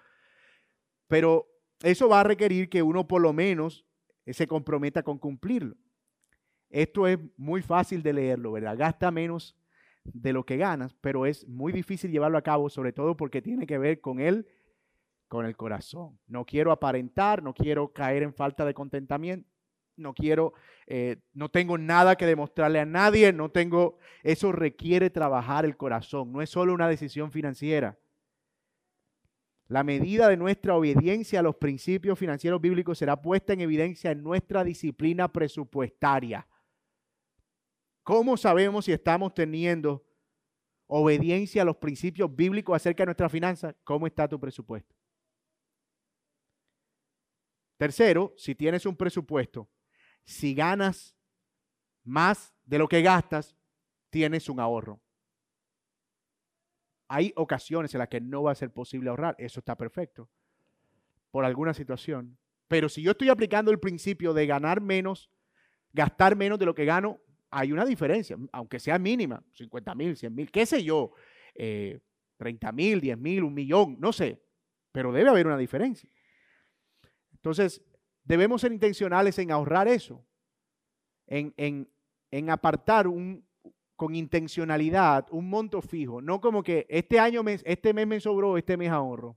[1.06, 1.46] Pero
[1.82, 3.84] eso va a requerir que uno por lo menos
[4.26, 5.76] se comprometa con cumplirlo.
[6.70, 8.76] Esto es muy fácil de leerlo, ¿verdad?
[8.78, 9.59] Gasta menos
[10.04, 13.66] de lo que ganas, pero es muy difícil llevarlo a cabo, sobre todo porque tiene
[13.66, 14.46] que ver con él,
[15.28, 16.18] con el corazón.
[16.26, 19.48] No quiero aparentar, no quiero caer en falta de contentamiento,
[19.96, 20.54] no quiero,
[20.86, 26.32] eh, no tengo nada que demostrarle a nadie, no tengo, eso requiere trabajar el corazón,
[26.32, 27.98] no es solo una decisión financiera.
[29.68, 34.20] La medida de nuestra obediencia a los principios financieros bíblicos será puesta en evidencia en
[34.20, 36.48] nuestra disciplina presupuestaria.
[38.02, 40.04] ¿Cómo sabemos si estamos teniendo
[40.86, 43.74] obediencia a los principios bíblicos acerca de nuestra finanza?
[43.84, 44.94] ¿Cómo está tu presupuesto?
[47.76, 49.68] Tercero, si tienes un presupuesto,
[50.24, 51.16] si ganas
[52.04, 53.56] más de lo que gastas,
[54.10, 55.00] tienes un ahorro.
[57.08, 60.28] Hay ocasiones en las que no va a ser posible ahorrar, eso está perfecto,
[61.30, 62.38] por alguna situación.
[62.68, 65.30] Pero si yo estoy aplicando el principio de ganar menos,
[65.92, 67.20] gastar menos de lo que gano,
[67.50, 71.12] hay una diferencia, aunque sea mínima, 50 mil, 100 mil, qué sé yo,
[71.54, 74.40] 30 eh, mil, 10 mil, un millón, no sé,
[74.92, 76.08] pero debe haber una diferencia.
[77.32, 77.82] Entonces,
[78.24, 80.24] debemos ser intencionales en ahorrar eso,
[81.26, 81.54] en,
[82.30, 83.44] en, apartar un,
[83.96, 88.76] con intencionalidad un monto fijo, no como que este año, este mes me sobró, este
[88.76, 89.36] mes ahorro.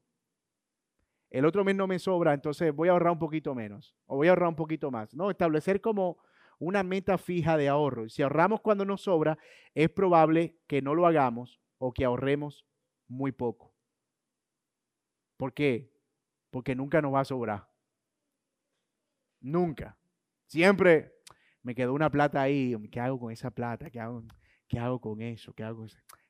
[1.30, 4.28] El otro mes no me sobra, entonces voy a ahorrar un poquito menos o voy
[4.28, 5.16] a ahorrar un poquito más.
[5.16, 6.20] No, establecer como
[6.64, 8.10] una meta fija de ahorro.
[8.10, 9.38] Si ahorramos cuando nos sobra,
[9.74, 12.66] es probable que no lo hagamos o que ahorremos
[13.08, 13.74] muy poco.
[15.38, 15.92] ¿Por qué?
[16.50, 17.70] Porque nunca nos va a sobrar.
[19.42, 19.98] Nunca.
[20.48, 21.14] Siempre
[21.62, 22.76] me quedó una plata ahí.
[22.90, 23.90] ¿Qué hago con esa plata?
[23.90, 24.24] ¿Qué hago,
[24.68, 25.54] qué hago con eso?
[25.54, 25.86] ¿Qué hago?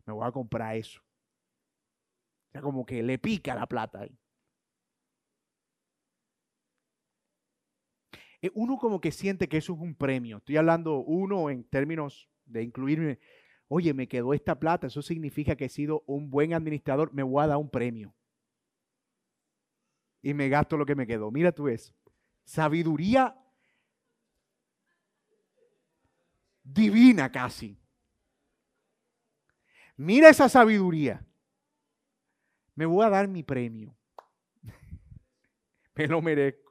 [0.05, 1.01] Me voy a comprar eso.
[2.47, 4.17] O sea, como que le pica la plata ahí.
[8.11, 10.37] Eh, uno como que siente que eso es un premio.
[10.37, 13.19] Estoy hablando uno en términos de incluirme.
[13.67, 17.43] Oye, me quedó esta plata, eso significa que he sido un buen administrador, me voy
[17.43, 18.13] a dar un premio.
[20.21, 21.31] Y me gasto lo que me quedó.
[21.31, 21.93] Mira tú eso.
[22.43, 23.35] Sabiduría
[26.63, 27.77] divina casi.
[29.95, 31.25] Mira esa sabiduría.
[32.75, 33.95] Me voy a dar mi premio.
[35.95, 36.62] me lo merezco.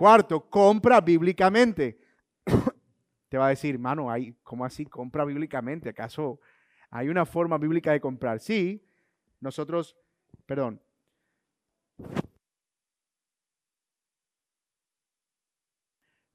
[0.00, 2.00] Cuarto, compra bíblicamente.
[3.28, 4.08] Te va a decir, hermano,
[4.42, 5.90] ¿cómo así compra bíblicamente?
[5.90, 6.40] ¿Acaso
[6.88, 8.40] hay una forma bíblica de comprar?
[8.40, 8.82] Sí,
[9.40, 9.98] nosotros,
[10.46, 10.80] perdón.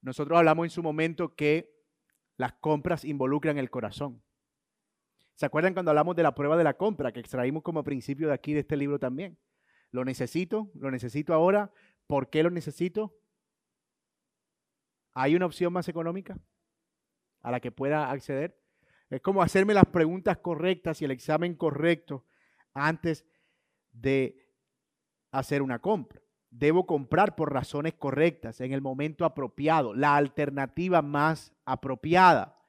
[0.03, 1.73] Nosotros hablamos en su momento que
[2.37, 4.21] las compras involucran el corazón.
[5.33, 8.35] ¿Se acuerdan cuando hablamos de la prueba de la compra que extraímos como principio de
[8.35, 9.39] aquí de este libro también?
[9.89, 11.71] Lo necesito, lo necesito ahora.
[12.05, 13.24] ¿Por qué lo necesito?
[15.15, 16.37] ¿Hay una opción más económica
[17.41, 18.61] a la que pueda acceder?
[19.09, 22.25] Es como hacerme las preguntas correctas y el examen correcto
[22.73, 23.25] antes
[23.93, 24.37] de
[25.31, 26.21] hacer una compra.
[26.49, 32.59] Debo comprar por razones correctas, en el momento apropiado, la alternativa más apropiada.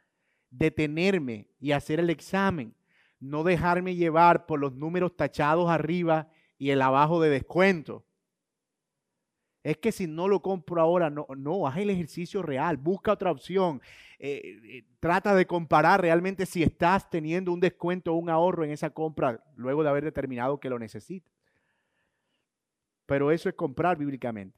[0.50, 2.76] Detenerme y hacer el examen.
[3.18, 8.05] No dejarme llevar por los números tachados arriba y el abajo de descuento
[9.66, 13.32] es que si no lo compro ahora, no, no, haz el ejercicio real, busca otra
[13.32, 13.82] opción.
[14.16, 18.70] Eh, eh, trata de comparar realmente si estás teniendo un descuento o un ahorro en
[18.70, 21.34] esa compra luego de haber determinado que lo necesitas.
[23.06, 24.56] Pero eso es comprar bíblicamente.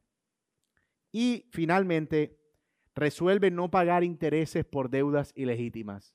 [1.11, 2.38] Y finalmente,
[2.94, 6.14] resuelve no pagar intereses por deudas ilegítimas.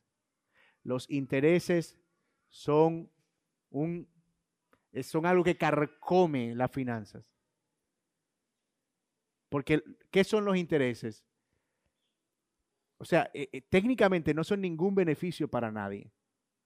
[0.83, 1.97] Los intereses
[2.47, 3.09] son
[3.71, 4.07] un
[5.01, 7.32] son algo que carcome las finanzas.
[9.53, 11.23] Porque, ¿qué son los intereses?
[12.97, 16.11] O sea, eh, eh, técnicamente no son ningún beneficio para nadie.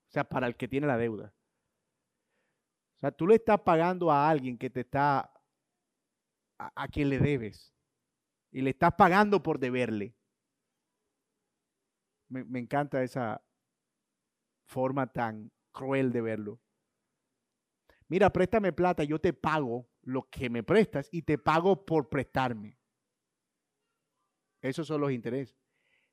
[0.07, 1.33] O sea, para el que tiene la deuda.
[2.95, 5.33] O sea, tú le estás pagando a alguien que te está,
[6.57, 7.73] a, quien le debes.
[8.51, 10.15] Y le estás pagando por deberle.
[12.29, 13.43] Me, me encanta esa
[14.65, 16.61] forma tan cruel de verlo.
[18.07, 22.79] Mira, préstame plata, yo te pago lo que me prestas y te pago por prestarme.
[24.61, 25.59] Esos son los intereses.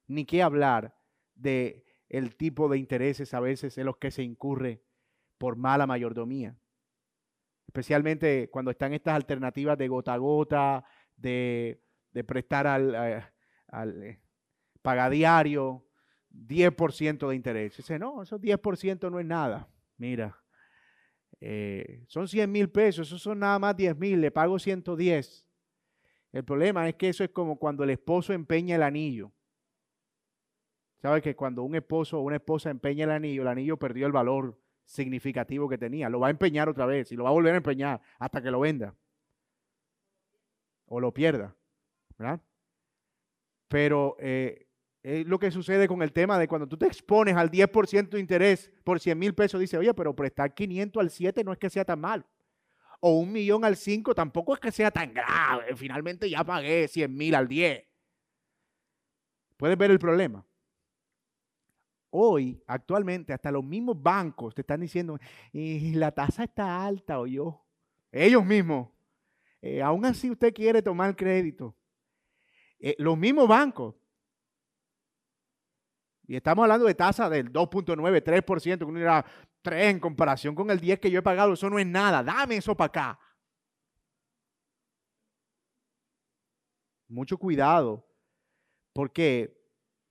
[0.09, 0.99] Ni qué hablar
[1.35, 4.83] de el tipo de intereses a veces en los que se incurre
[5.39, 6.59] por mala mayordomía.
[7.69, 10.85] Especialmente cuando están estas alternativas de gota a gota,
[11.17, 11.81] de,
[12.27, 13.25] prestar al, eh,
[13.69, 14.21] al eh,
[14.83, 15.87] pagadiario
[16.33, 17.77] 10% de interés.
[17.77, 19.69] Dice, no, esos 10% no es nada.
[19.99, 20.44] Mira,
[21.47, 25.47] eh, son 100 mil pesos, esos son nada más 10 mil, le pago 110.
[26.33, 29.31] El problema es que eso es como cuando el esposo empeña el anillo.
[31.03, 34.13] ¿Sabes que cuando un esposo o una esposa empeña el anillo, el anillo perdió el
[34.13, 36.09] valor significativo que tenía?
[36.09, 38.51] Lo va a empeñar otra vez y lo va a volver a empeñar hasta que
[38.51, 38.95] lo venda.
[40.87, 41.55] O lo pierda.
[42.17, 42.41] ¿Verdad?
[43.69, 44.67] Pero eh,
[45.05, 48.21] es lo que sucede con el tema de cuando tú te expones al 10% de
[48.21, 51.69] interés por 100 mil pesos, dice, oye, pero prestar 500 al 7 no es que
[51.69, 52.27] sea tan mal.
[53.01, 55.77] O un millón al 5 tampoco es que sea tan grave.
[55.77, 57.85] Finalmente ya pagué 100 mil al 10.
[59.59, 60.47] ¿Puedes ver el problema?
[62.09, 65.19] Hoy, actualmente, hasta los mismos bancos te están diciendo,
[65.53, 67.63] la tasa está alta o yo.
[68.11, 68.89] Ellos mismos.
[69.61, 71.77] Eh, aún así usted quiere tomar crédito.
[72.79, 73.97] Eh, los mismos bancos
[76.27, 79.25] y estamos hablando de tasa del 2.9, 3%, que uno dirá,
[79.63, 82.57] 3 en comparación con el 10 que yo he pagado, eso no es nada, dame
[82.57, 83.19] eso para acá.
[87.09, 88.07] Mucho cuidado,
[88.93, 89.61] porque,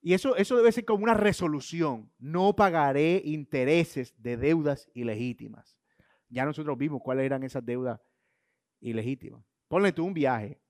[0.00, 5.76] y eso, eso debe ser como una resolución, no pagaré intereses de deudas ilegítimas.
[6.28, 8.00] Ya nosotros vimos cuáles eran esas deudas
[8.80, 9.44] ilegítimas.
[9.68, 10.60] Ponle tú un viaje,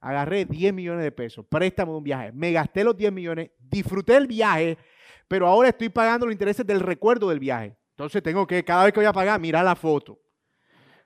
[0.00, 4.16] Agarré 10 millones de pesos, préstamo de un viaje, me gasté los 10 millones, disfruté
[4.16, 4.78] el viaje,
[5.26, 7.76] pero ahora estoy pagando los intereses del recuerdo del viaje.
[7.90, 10.20] Entonces tengo que, cada vez que voy a pagar, mirar la foto.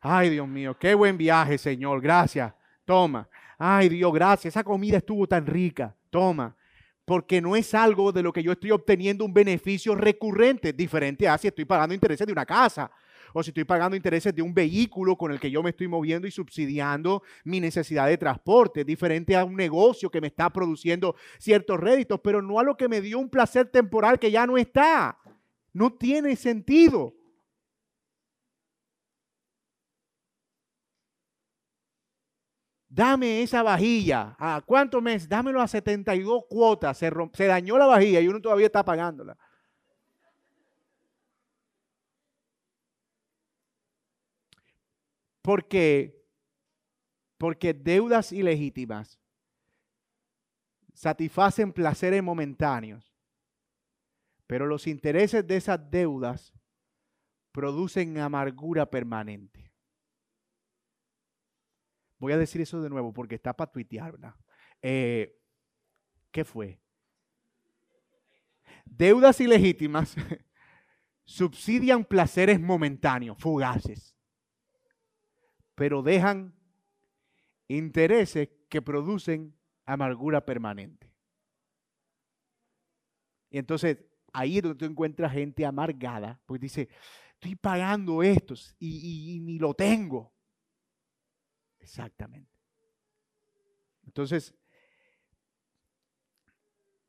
[0.00, 2.52] Ay, Dios mío, qué buen viaje, Señor, gracias.
[2.84, 3.28] Toma.
[3.56, 4.52] Ay, Dios, gracias.
[4.52, 5.96] Esa comida estuvo tan rica.
[6.10, 6.54] Toma.
[7.04, 11.38] Porque no es algo de lo que yo estoy obteniendo un beneficio recurrente, diferente a
[11.38, 12.90] si estoy pagando intereses de una casa
[13.32, 16.26] o si estoy pagando intereses de un vehículo con el que yo me estoy moviendo
[16.26, 21.78] y subsidiando mi necesidad de transporte, diferente a un negocio que me está produciendo ciertos
[21.78, 25.18] réditos, pero no a lo que me dio un placer temporal que ya no está.
[25.72, 27.14] No tiene sentido.
[32.94, 34.36] Dame esa vajilla.
[34.38, 35.26] ¿A cuántos meses?
[35.26, 36.98] Dámelo a 72 cuotas.
[36.98, 39.38] Se, se dañó la vajilla y uno todavía está pagándola.
[45.42, 46.24] Porque,
[47.36, 49.20] porque deudas ilegítimas
[50.94, 53.12] satisfacen placeres momentáneos,
[54.46, 56.52] pero los intereses de esas deudas
[57.50, 59.72] producen amargura permanente.
[62.18, 64.36] Voy a decir eso de nuevo porque está para tuitear, ¿verdad?
[64.80, 65.36] Eh,
[66.30, 66.80] ¿Qué fue?
[68.84, 70.14] Deudas ilegítimas
[71.24, 74.12] subsidian placeres momentáneos, fugaces
[75.74, 76.54] pero dejan
[77.68, 81.12] intereses que producen amargura permanente.
[83.50, 83.98] Y entonces
[84.32, 86.88] ahí es donde tú encuentras gente amargada, porque dice,
[87.34, 90.32] estoy pagando estos y, y ni lo tengo.
[91.78, 92.50] Exactamente.
[94.04, 94.54] Entonces,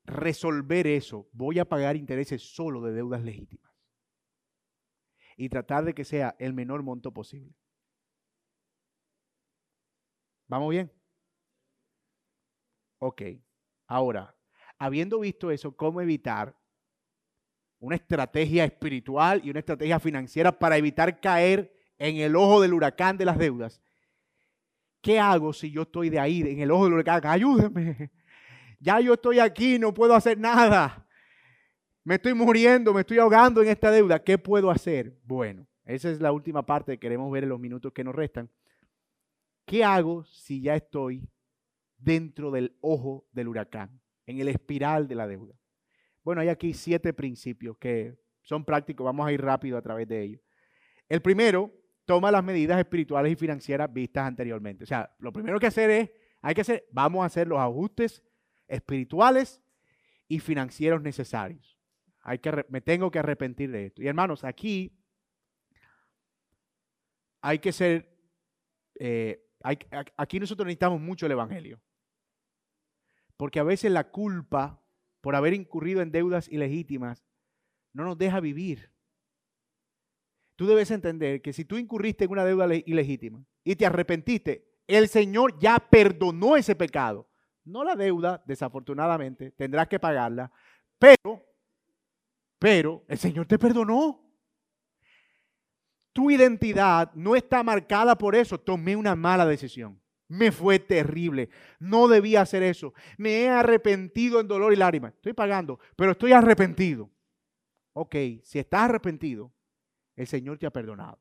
[0.06, 3.72] resolver eso, voy a pagar intereses solo de deudas legítimas.
[5.38, 7.56] Y tratar de que sea el menor monto posible.
[10.48, 10.92] ¿Vamos bien?
[13.00, 13.22] Ok.
[13.88, 14.36] Ahora,
[14.78, 16.56] habiendo visto eso, ¿cómo evitar
[17.80, 23.18] una estrategia espiritual y una estrategia financiera para evitar caer en el ojo del huracán
[23.18, 23.82] de las deudas?
[25.02, 27.26] ¿Qué hago si yo estoy de ahí, en el ojo del huracán?
[27.26, 28.12] Ayúdeme.
[28.80, 31.08] Ya yo estoy aquí, no puedo hacer nada.
[32.04, 34.22] Me estoy muriendo, me estoy ahogando en esta deuda.
[34.22, 35.18] ¿Qué puedo hacer?
[35.24, 38.50] Bueno, esa es la última parte que queremos ver en los minutos que nos restan.
[39.66, 41.30] ¿Qué hago si ya estoy
[41.98, 45.56] dentro del ojo del huracán, en el espiral de la deuda?
[46.24, 50.22] Bueno, hay aquí siete principios que son prácticos, vamos a ir rápido a través de
[50.22, 50.42] ellos.
[51.08, 51.72] El primero,
[52.06, 54.84] toma las medidas espirituales y financieras vistas anteriormente.
[54.84, 56.12] O sea, lo primero que hacer es,
[56.42, 58.24] hay que hacer, vamos a hacer los ajustes
[58.68, 59.62] espirituales
[60.28, 61.78] y financieros necesarios.
[62.22, 64.02] Hay que, me tengo que arrepentir de esto.
[64.02, 64.98] Y hermanos, aquí
[67.42, 68.10] hay que ser,
[69.00, 71.82] eh, aquí nosotros necesitamos mucho el Evangelio.
[73.38, 74.82] Porque a veces la culpa
[75.22, 77.26] por haber incurrido en deudas ilegítimas
[77.94, 78.92] no nos deja vivir.
[80.56, 85.08] Tú debes entender que si tú incurriste en una deuda ilegítima y te arrepentiste, el
[85.08, 87.30] Señor ya perdonó ese pecado.
[87.64, 90.52] No la deuda, desafortunadamente, tendrás que pagarla,
[91.00, 91.46] pero,
[92.60, 94.23] pero el Señor te perdonó.
[96.14, 98.60] Tu identidad no está marcada por eso.
[98.60, 100.00] Tomé una mala decisión.
[100.28, 101.50] Me fue terrible.
[101.80, 102.94] No debía hacer eso.
[103.18, 105.14] Me he arrepentido en dolor y lágrimas.
[105.14, 107.10] Estoy pagando, pero estoy arrepentido.
[107.94, 109.54] Ok, si estás arrepentido,
[110.16, 111.20] el Señor te ha perdonado.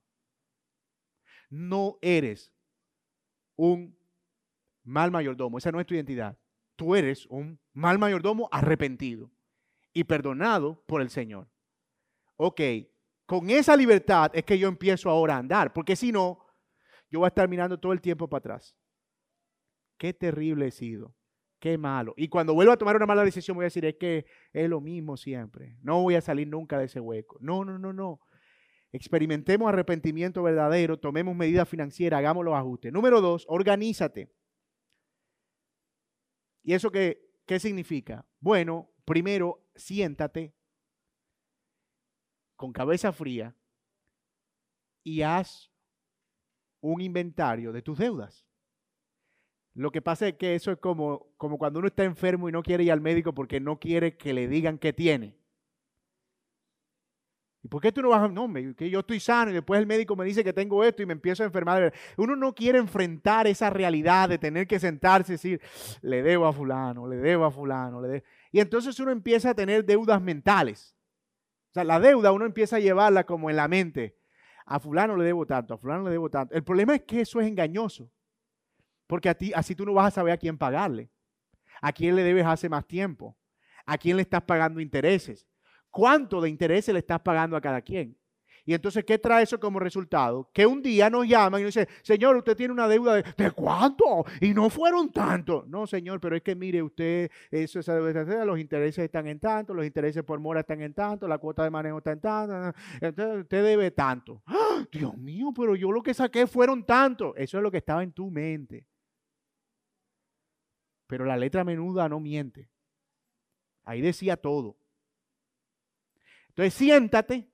[1.51, 2.53] No eres
[3.57, 3.99] un
[4.83, 5.59] mal mayordomo.
[5.59, 6.39] Esa no es tu identidad.
[6.77, 9.31] Tú eres un mal mayordomo arrepentido
[9.93, 11.49] y perdonado por el Señor.
[12.37, 12.61] Ok,
[13.33, 16.45] con esa libertad es que yo empiezo ahora a andar, porque si no,
[17.11, 18.77] yo voy a estar mirando todo el tiempo para atrás.
[19.97, 21.17] Qué terrible he sido,
[21.59, 22.13] qué malo.
[22.19, 24.83] Y cuando vuelvo a tomar una mala decisión voy a decir, es que es lo
[24.83, 27.39] mismo siempre, no voy a salir nunca de ese hueco.
[27.41, 28.21] No, no, no, no.
[28.93, 32.93] Experimentemos arrepentimiento verdadero, tomemos medidas financieras, hagamos los ajustes.
[32.93, 34.31] Número dos, organízate.
[36.63, 38.27] ¿Y eso qué, qué significa?
[38.41, 40.55] Bueno, primero, siéntate
[42.63, 43.57] con cabeza fría
[45.03, 45.73] y haz
[46.81, 48.47] un inventario de tus deudas.
[49.75, 52.63] Lo que pasa es que eso es como, como cuando uno está enfermo y no
[52.63, 55.37] quiere ir al médico porque no quiere que le digan qué tiene.
[57.65, 58.29] ¿Y por qué tú no vas a.?
[58.29, 61.07] No, que yo estoy sano y después el médico me dice que tengo esto y
[61.07, 61.93] me empiezo a enfermar.
[62.17, 65.61] Uno no quiere enfrentar esa realidad de tener que sentarse y decir,
[66.01, 68.01] le debo a Fulano, le debo a Fulano.
[68.01, 70.97] Le Y entonces uno empieza a tener deudas mentales.
[71.73, 74.19] O sea, la deuda uno empieza a llevarla como en la mente.
[74.67, 76.55] A fulano le debo tanto, a fulano le debo tanto.
[76.55, 78.11] El problema es que eso es engañoso.
[79.07, 81.11] Porque a ti, así tú no vas a saber a quién pagarle.
[81.81, 83.39] A quién le debes hace más tiempo.
[83.87, 85.49] A quién le estás pagando intereses.
[85.91, 88.19] ¿Cuánto de intereses le estás pagando a cada quien?
[88.65, 90.49] Y entonces, ¿qué trae eso como resultado?
[90.53, 93.51] Que un día nos llaman y nos dicen, Señor, usted tiene una deuda de, ¿de
[93.51, 94.25] cuánto?
[94.41, 95.65] Y no fueron tanto.
[95.67, 99.75] No, Señor, pero es que mire, usted, eso, esa deuda, los intereses están en tanto,
[99.75, 102.79] los intereses por mora están en tanto, la cuota de manejo está en tanto.
[103.01, 104.43] Entonces, usted debe tanto.
[104.47, 104.87] ¡Ah!
[104.93, 107.35] Dios mío, pero yo lo que saqué fueron tanto.
[107.35, 108.87] Eso es lo que estaba en tu mente.
[111.09, 112.71] Pero la letra menuda no miente.
[113.85, 114.77] Ahí decía todo.
[116.49, 117.52] Entonces, siéntate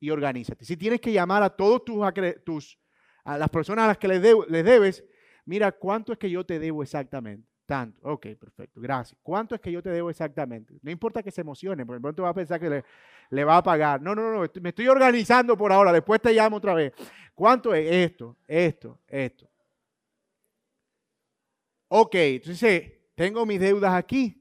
[0.00, 0.64] y organízate.
[0.64, 1.98] Si tienes que llamar a todos tus,
[2.44, 2.78] tus
[3.24, 5.04] a las personas a las que les, debes,
[5.44, 7.48] mira, ¿cuánto es que yo te debo exactamente?
[7.66, 8.00] Tanto.
[8.02, 9.18] Ok, perfecto, gracias.
[9.22, 10.78] ¿Cuánto es que yo te debo exactamente?
[10.82, 12.84] No importa que se emocione, porque pronto va a pensar que le,
[13.30, 14.00] le, va a pagar.
[14.00, 16.92] No, no, no, me estoy organizando por ahora, después te llamo otra vez.
[17.34, 19.50] ¿Cuánto es esto, esto, esto?
[21.88, 24.40] Ok, entonces tengo mis deudas aquí.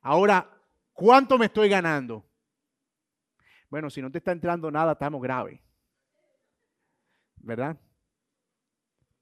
[0.00, 0.48] Ahora,
[0.92, 2.24] ¿cuánto me estoy ganando?
[3.72, 5.58] Bueno, si no te está entrando nada, estamos graves.
[7.36, 7.80] ¿Verdad?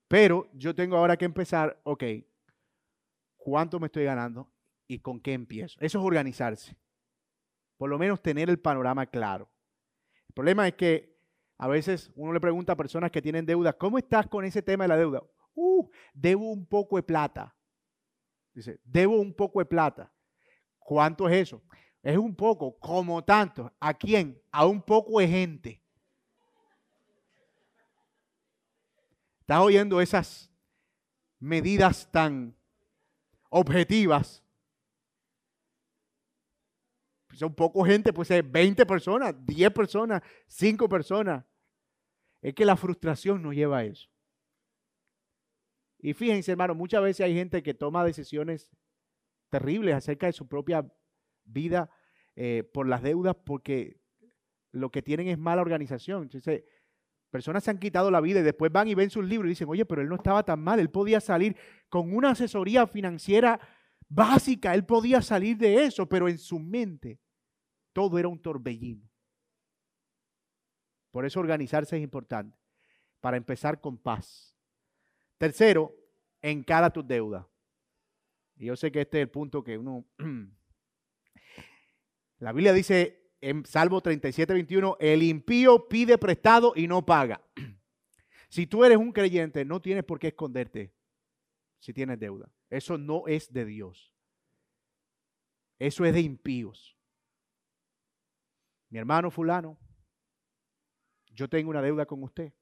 [0.09, 2.03] Pero yo tengo ahora que empezar, ok,
[3.37, 4.53] ¿cuánto me estoy ganando
[4.89, 5.79] y con qué empiezo?
[5.79, 6.77] Eso es organizarse.
[7.77, 9.49] Por lo menos tener el panorama claro.
[10.27, 11.17] El problema es que
[11.57, 14.83] a veces uno le pregunta a personas que tienen deudas, ¿cómo estás con ese tema
[14.83, 15.23] de la deuda?
[15.55, 17.57] Uh, debo un poco de plata.
[18.53, 20.13] Dice, debo un poco de plata.
[20.77, 21.63] ¿Cuánto es eso?
[22.03, 23.73] Es un poco, como tanto.
[23.79, 24.41] ¿A quién?
[24.51, 25.83] A un poco de gente.
[29.41, 30.51] ¿Estás oyendo esas
[31.39, 32.57] medidas tan
[33.51, 34.43] objetivas?
[37.33, 41.45] Son poco gente, pues ser 20 personas, 10 personas, 5 personas.
[42.41, 44.09] Es que la frustración nos lleva a eso.
[45.99, 48.71] Y fíjense, hermano, muchas veces hay gente que toma decisiones
[49.51, 50.91] terribles acerca de su propia
[51.53, 51.91] vida
[52.37, 54.01] eh, por las deudas porque
[54.73, 56.23] lo que tienen es mala organización.
[56.23, 56.65] Entonces,
[57.31, 59.69] personas se han quitado la vida y después van y ven sus libros y dicen,
[59.69, 61.57] oye, pero él no estaba tan mal, él podía salir
[61.89, 63.61] con una asesoría financiera
[64.09, 67.21] básica, él podía salir de eso, pero en su mente
[67.93, 69.09] todo era un torbellino.
[71.11, 72.59] Por eso organizarse es importante,
[73.21, 74.57] para empezar con paz.
[75.39, 75.95] Tercero,
[76.41, 77.47] encara tus deudas.
[78.57, 80.05] Y yo sé que este es el punto que uno
[82.41, 87.43] La Biblia dice en Salmo 37, 21, el impío pide prestado y no paga.
[88.49, 90.93] Si tú eres un creyente, no tienes por qué esconderte
[91.79, 92.51] si tienes deuda.
[92.69, 94.13] Eso no es de Dios.
[95.79, 96.97] Eso es de impíos.
[98.89, 99.79] Mi hermano fulano,
[101.33, 102.53] yo tengo una deuda con usted.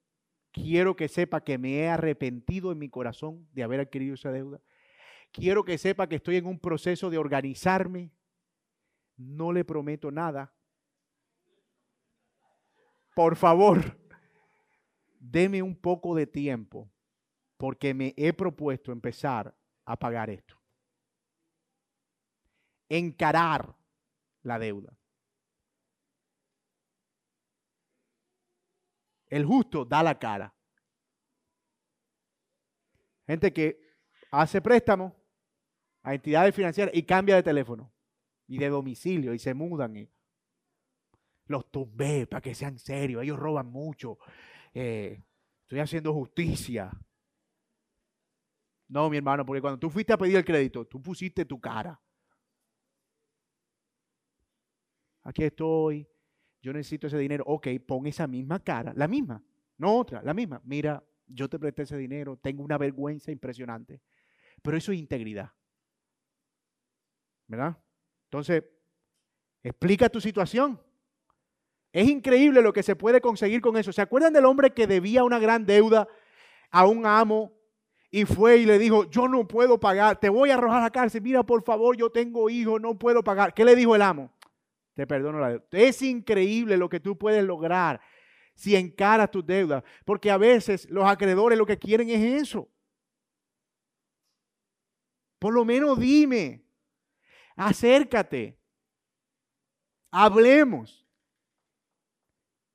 [0.53, 4.61] Quiero que sepa que me he arrepentido en mi corazón de haber adquirido esa deuda.
[5.33, 8.13] Quiero que sepa que estoy en un proceso de organizarme.
[9.19, 10.55] No le prometo nada,
[13.19, 13.99] por favor,
[15.19, 16.89] deme un poco de tiempo
[17.57, 19.53] porque me he propuesto empezar
[19.85, 20.57] a pagar esto.
[22.89, 23.75] Encarar
[24.43, 24.97] la deuda.
[29.27, 30.55] El justo da la cara.
[33.27, 33.81] Gente que
[34.31, 35.17] hace préstamo
[36.05, 37.93] a entidades financieras y cambia de teléfono
[38.49, 39.97] y de domicilio y se mudan.
[39.97, 40.11] Y
[41.47, 44.19] los tumbé para que sean serios, ellos roban mucho.
[44.75, 45.23] Eh,
[45.63, 46.91] estoy haciendo justicia.
[48.89, 52.01] No, mi hermano, porque cuando tú fuiste a pedir el crédito, tú pusiste tu cara.
[55.25, 56.09] Aquí estoy,
[56.63, 57.45] yo necesito ese dinero.
[57.47, 59.43] Ok, pon esa misma cara, la misma,
[59.77, 60.63] no otra, la misma.
[60.65, 64.01] Mira, yo te presté ese dinero, tengo una vergüenza impresionante.
[64.63, 65.53] Pero eso es integridad.
[67.47, 67.77] ¿Verdad?
[68.29, 68.65] Entonces,
[69.63, 70.81] explica tu situación.
[71.93, 73.93] Es increíble lo que se puede conseguir con eso.
[73.93, 76.07] ¿Se acuerdan del hombre que debía una gran deuda
[76.71, 77.53] a un amo
[78.11, 80.91] y fue y le dijo, yo no puedo pagar, te voy a arrojar a la
[80.91, 83.55] cárcel, mira por favor, yo tengo hijos, no puedo pagar.
[83.55, 84.31] ¿Qué le dijo el amo?
[84.95, 85.65] Te perdono la deuda.
[85.73, 88.01] Es increíble lo que tú puedes lograr
[88.55, 92.69] si encaras tus deudas, porque a veces los acreedores lo que quieren es eso.
[95.39, 96.65] Por lo menos dime,
[97.59, 98.59] acércate,
[100.11, 101.07] hablemos.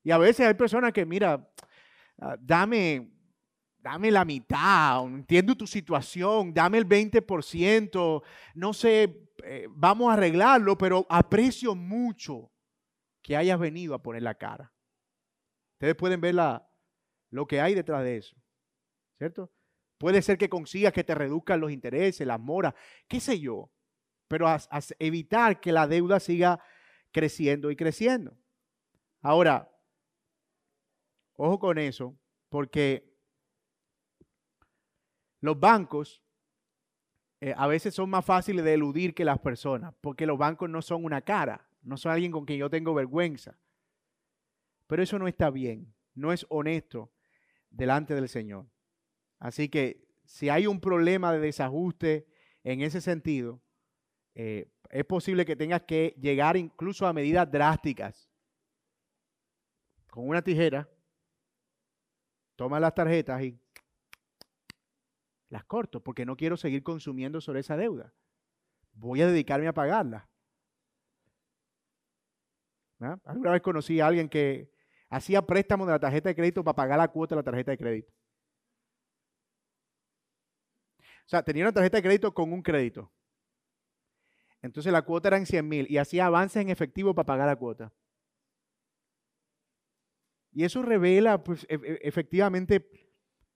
[0.03, 1.49] Y a veces hay personas que, mira,
[2.19, 3.09] ah, dame,
[3.77, 8.21] dame la mitad, entiendo tu situación, dame el 20%,
[8.55, 12.51] no sé, eh, vamos a arreglarlo, pero aprecio mucho
[13.21, 14.73] que hayas venido a poner la cara.
[15.75, 16.69] Ustedes pueden ver la,
[17.29, 18.36] lo que hay detrás de eso,
[19.17, 19.49] ¿cierto?
[19.97, 22.73] Puede ser que consigas que te reduzcan los intereses, las moras,
[23.07, 23.71] qué sé yo,
[24.34, 24.47] pero
[24.97, 26.59] evitar que la deuda siga
[27.11, 28.36] creciendo y creciendo.
[29.21, 29.69] Ahora,
[31.36, 32.17] Ojo con eso,
[32.49, 33.17] porque
[35.39, 36.23] los bancos
[37.41, 40.81] eh, a veces son más fáciles de eludir que las personas, porque los bancos no
[40.81, 43.57] son una cara, no son alguien con quien yo tengo vergüenza.
[44.88, 47.11] Pero eso no está bien, no es honesto
[47.69, 48.67] delante del Señor.
[49.39, 52.27] Así que si hay un problema de desajuste
[52.63, 53.62] en ese sentido,
[54.36, 58.29] eh, es posible que tengas que llegar incluso a medidas drásticas
[60.09, 60.88] con una tijera
[62.55, 63.59] toma las tarjetas y
[65.49, 68.13] las corto porque no quiero seguir consumiendo sobre esa deuda.
[68.93, 70.29] Voy a dedicarme a pagarla.
[72.99, 73.17] ¿Ah?
[73.25, 74.71] Alguna vez conocí a alguien que
[75.09, 77.77] hacía préstamo de la tarjeta de crédito para pagar la cuota de la tarjeta de
[77.77, 78.13] crédito.
[81.25, 83.11] O sea, tenía una tarjeta de crédito con un crédito.
[84.64, 87.55] Entonces la cuota era en 100 mil y hacía avances en efectivo para pagar la
[87.57, 87.93] cuota.
[90.53, 92.89] Y eso revela pues, e, e, efectivamente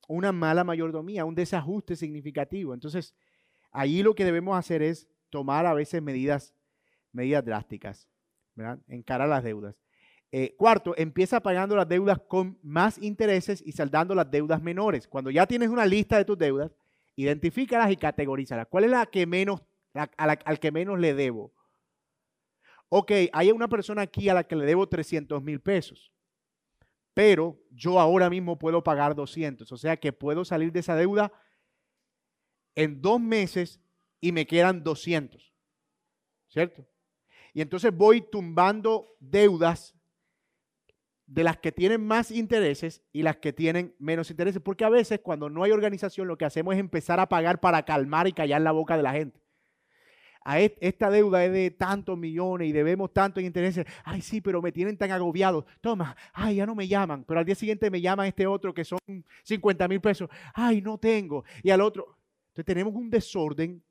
[0.07, 2.73] una mala mayordomía, un desajuste significativo.
[2.73, 3.15] Entonces,
[3.71, 6.53] ahí lo que debemos hacer es tomar a veces medidas,
[7.13, 8.09] medidas drásticas,
[8.55, 8.79] ¿verdad?
[8.87, 9.75] Encarar las deudas.
[10.31, 15.07] Eh, cuarto, empieza pagando las deudas con más intereses y saldando las deudas menores.
[15.07, 16.75] Cuando ya tienes una lista de tus deudas,
[17.15, 18.67] identifícalas y categorízalas.
[18.67, 19.61] ¿Cuál es la que menos,
[19.97, 21.53] al que menos le debo?
[22.89, 26.11] Ok, hay una persona aquí a la que le debo 300 mil pesos
[27.17, 29.71] pero yo ahora mismo puedo pagar 200.
[29.71, 31.31] O sea que puedo salir de esa deuda
[32.75, 33.81] en dos meses
[34.21, 35.51] y me quedan 200.
[36.47, 36.87] ¿Cierto?
[37.55, 39.95] Y entonces voy tumbando deudas
[41.25, 44.61] de las que tienen más intereses y las que tienen menos intereses.
[44.61, 47.83] Porque a veces cuando no hay organización lo que hacemos es empezar a pagar para
[47.83, 49.46] calmar y callar la boca de la gente
[50.55, 53.85] esta deuda es de tantos millones y debemos tantos intereses.
[54.03, 55.65] Ay, sí, pero me tienen tan agobiado.
[55.81, 57.25] Toma, ay, ya no me llaman.
[57.27, 58.99] Pero al día siguiente me llama este otro que son
[59.43, 60.29] 50 mil pesos.
[60.53, 61.43] Ay, no tengo.
[61.63, 62.17] Y al otro.
[62.49, 63.83] Entonces tenemos un desorden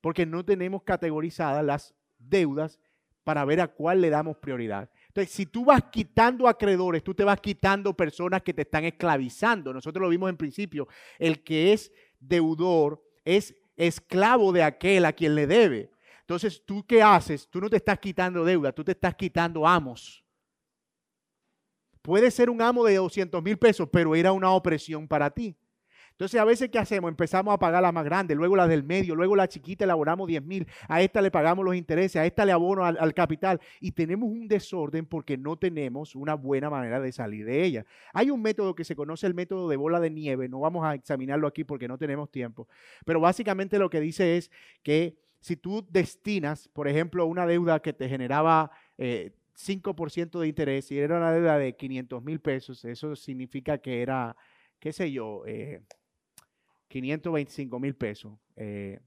[0.00, 2.78] porque no tenemos categorizadas las deudas
[3.24, 4.90] para ver a cuál le damos prioridad.
[5.08, 9.72] Entonces, si tú vas quitando acreedores, tú te vas quitando personas que te están esclavizando.
[9.72, 10.88] Nosotros lo vimos en principio.
[11.18, 15.90] El que es deudor es esclavo de aquel a quien le debe.
[16.20, 17.48] Entonces, ¿tú qué haces?
[17.48, 20.24] Tú no te estás quitando deuda, tú te estás quitando amos.
[22.02, 25.56] Puede ser un amo de 200 mil pesos, pero era una opresión para ti.
[26.20, 27.08] Entonces, a veces, ¿qué hacemos?
[27.08, 30.44] Empezamos a pagar la más grande, luego la del medio, luego la chiquita elaboramos 10
[30.44, 33.92] mil, a esta le pagamos los intereses, a esta le abono al, al, capital y
[33.92, 37.86] tenemos un desorden porque no tenemos una buena manera de salir de ella.
[38.12, 40.94] Hay un método que se conoce el método de bola de nieve, no vamos a
[40.94, 42.68] examinarlo aquí porque no tenemos tiempo,
[43.06, 44.50] pero básicamente lo que dice es
[44.82, 48.70] que si tú destinas, por ejemplo, una deuda que te generaba...
[48.98, 54.00] Eh, 5% de interés y era una deuda de 500 mil pesos, eso significa que
[54.00, 54.34] era,
[54.78, 55.82] qué sé yo, eh,
[56.90, 59.00] 525 mil pesos eh,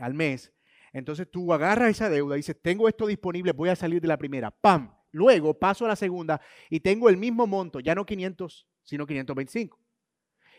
[0.00, 0.52] al mes.
[0.92, 4.18] Entonces tú agarras esa deuda y dices, tengo esto disponible, voy a salir de la
[4.18, 4.50] primera.
[4.50, 4.94] ¡Pam!
[5.12, 9.80] Luego paso a la segunda y tengo el mismo monto, ya no 500, sino 525.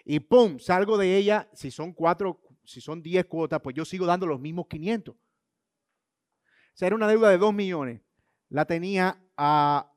[0.05, 0.57] Y ¡pum!
[0.59, 4.39] Salgo de ella, si son cuatro, si son 10 cuotas, pues yo sigo dando los
[4.39, 5.15] mismos 500.
[5.15, 5.19] O
[6.73, 8.01] sea, era una deuda de 2 millones.
[8.49, 9.91] La tenía a,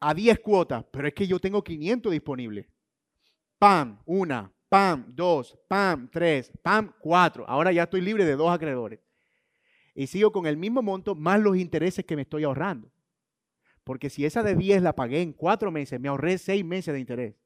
[0.00, 2.66] a 10 cuotas, pero es que yo tengo 500 disponibles.
[3.58, 4.02] ¡Pam!
[4.04, 7.48] Una, pam, dos, pam, tres, pam, cuatro.
[7.48, 9.00] Ahora ya estoy libre de dos acreedores.
[9.94, 12.92] Y sigo con el mismo monto más los intereses que me estoy ahorrando.
[13.84, 17.00] Porque si esa de 10 la pagué en cuatro meses, me ahorré seis meses de
[17.00, 17.36] interés.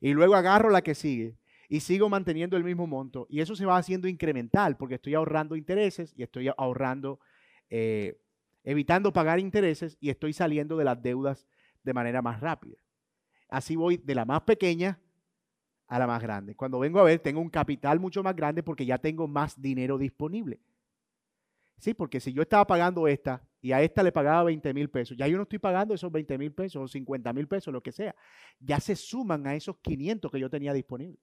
[0.00, 1.36] Y luego agarro la que sigue
[1.68, 3.26] y sigo manteniendo el mismo monto.
[3.28, 7.18] Y eso se va haciendo incremental porque estoy ahorrando intereses y estoy ahorrando,
[7.70, 8.20] eh,
[8.62, 11.48] evitando pagar intereses y estoy saliendo de las deudas
[11.82, 12.76] de manera más rápida.
[13.48, 15.00] Así voy de la más pequeña
[15.88, 16.54] a la más grande.
[16.54, 19.98] Cuando vengo a ver, tengo un capital mucho más grande porque ya tengo más dinero
[19.98, 20.60] disponible.
[21.78, 25.16] Sí, porque si yo estaba pagando esta y a esta le pagaba 20 mil pesos,
[25.16, 27.92] ya yo no estoy pagando esos 20 mil pesos o 50 mil pesos, lo que
[27.92, 28.14] sea.
[28.58, 31.18] Ya se suman a esos 500 que yo tenía disponible.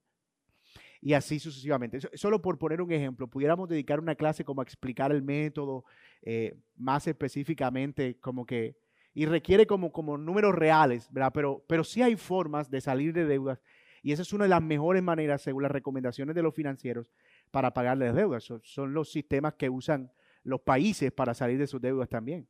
[1.01, 1.99] Y así sucesivamente.
[2.13, 5.83] Solo por poner un ejemplo, pudiéramos dedicar una clase como a explicar el método
[6.21, 8.77] eh, más específicamente, como que,
[9.13, 11.31] y requiere como, como números reales, ¿verdad?
[11.33, 13.59] Pero, pero sí hay formas de salir de deudas
[14.03, 17.09] y esa es una de las mejores maneras, según las recomendaciones de los financieros,
[17.51, 18.43] para pagar las deudas.
[18.43, 20.11] Son, los sistemas que usan
[20.43, 22.45] los países para salir de sus deudas también.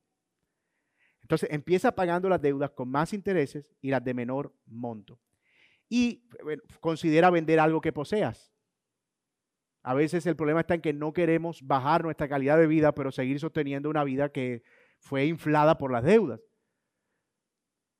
[1.21, 5.19] Entonces, empieza pagando las deudas con más intereses y las de menor monto.
[5.87, 6.27] Y
[6.79, 8.51] considera vender algo que poseas.
[9.83, 13.11] A veces el problema está en que no queremos bajar nuestra calidad de vida, pero
[13.11, 14.63] seguir sosteniendo una vida que
[14.97, 16.41] fue inflada por las deudas.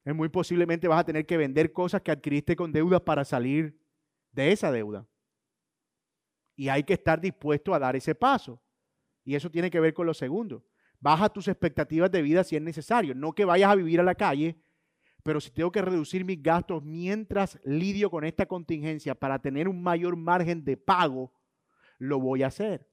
[0.04, 3.80] Es muy posiblemente vas a tener que vender cosas que adquiriste con deuda para salir
[4.32, 5.08] de esa deuda.
[6.56, 8.62] Y hay que estar dispuesto a dar ese paso.
[9.24, 10.66] Y eso tiene que ver con lo segundo.
[11.00, 13.16] Baja tus expectativas de vida si es necesario.
[13.16, 14.62] No que vayas a vivir a la calle,
[15.24, 19.82] pero si tengo que reducir mis gastos mientras lidio con esta contingencia para tener un
[19.82, 21.34] mayor margen de pago,
[21.98, 22.93] lo voy a hacer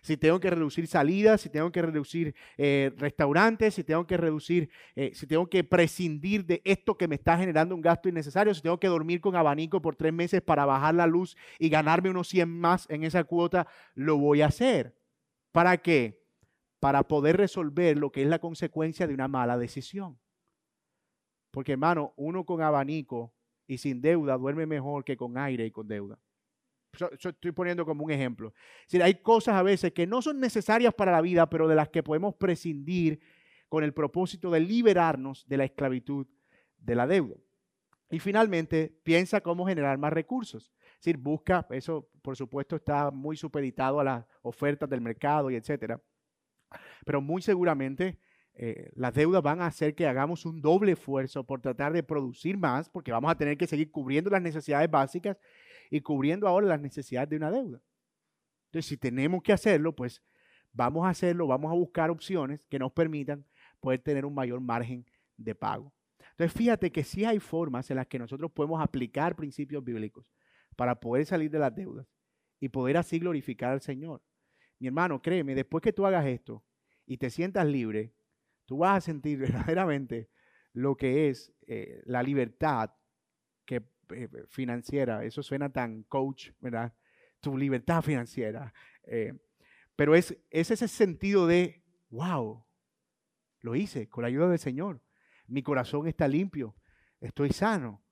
[0.00, 4.70] si tengo que reducir salidas, si tengo que reducir eh, restaurantes, si tengo que reducir,
[4.94, 8.62] eh, si tengo que prescindir de esto que me está generando un gasto innecesario, si
[8.62, 12.28] tengo que dormir con abanico por tres meses para bajar la luz y ganarme unos
[12.28, 14.96] 100 más en esa cuota, lo voy a hacer.
[15.52, 16.22] ¿Para qué?
[16.78, 20.18] Para poder resolver lo que es la consecuencia de una mala decisión.
[21.50, 23.34] Porque hermano, uno con abanico
[23.66, 26.18] y sin deuda duerme mejor que con aire y con deuda
[26.92, 28.52] estoy poniendo como un ejemplo.
[28.88, 31.88] Es hay cosas a veces que no son necesarias para la vida, pero de las
[31.88, 33.20] que podemos prescindir
[33.68, 36.26] con el propósito de liberarnos de la esclavitud
[36.78, 37.36] de la deuda.
[38.10, 40.72] Y finalmente, piensa cómo generar más recursos.
[40.94, 45.54] Es decir, busca, eso por supuesto está muy supeditado a las ofertas del mercado y
[45.54, 46.02] etcétera.
[47.04, 48.18] Pero muy seguramente
[48.54, 52.58] eh, las deudas van a hacer que hagamos un doble esfuerzo por tratar de producir
[52.58, 55.38] más, porque vamos a tener que seguir cubriendo las necesidades básicas
[55.90, 57.82] y cubriendo ahora las necesidades de una deuda.
[58.66, 60.22] Entonces, si tenemos que hacerlo, pues
[60.72, 63.44] vamos a hacerlo, vamos a buscar opciones que nos permitan
[63.80, 65.04] poder tener un mayor margen
[65.36, 65.92] de pago.
[66.30, 70.24] Entonces, fíjate que sí hay formas en las que nosotros podemos aplicar principios bíblicos
[70.76, 72.06] para poder salir de las deudas
[72.60, 74.22] y poder así glorificar al Señor.
[74.78, 76.64] Mi hermano, créeme, después que tú hagas esto
[77.04, 78.14] y te sientas libre,
[78.66, 80.30] tú vas a sentir verdaderamente
[80.72, 82.90] lo que es eh, la libertad
[84.12, 85.24] eh, financiera.
[85.24, 86.94] Eso suena tan coach, ¿verdad?
[87.40, 88.72] Tu libertad financiera.
[89.04, 89.32] Eh,
[89.96, 92.64] pero es, es ese sentido de, wow,
[93.60, 95.02] lo hice con la ayuda del Señor.
[95.46, 96.76] Mi corazón está limpio,
[97.20, 98.02] estoy sano.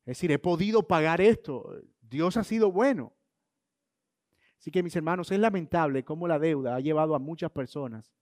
[0.00, 1.82] Es decir, he podido pagar esto.
[2.00, 3.14] Dios ha sido bueno.
[4.58, 8.12] Así que mis hermanos, es lamentable cómo la deuda ha llevado a muchas personas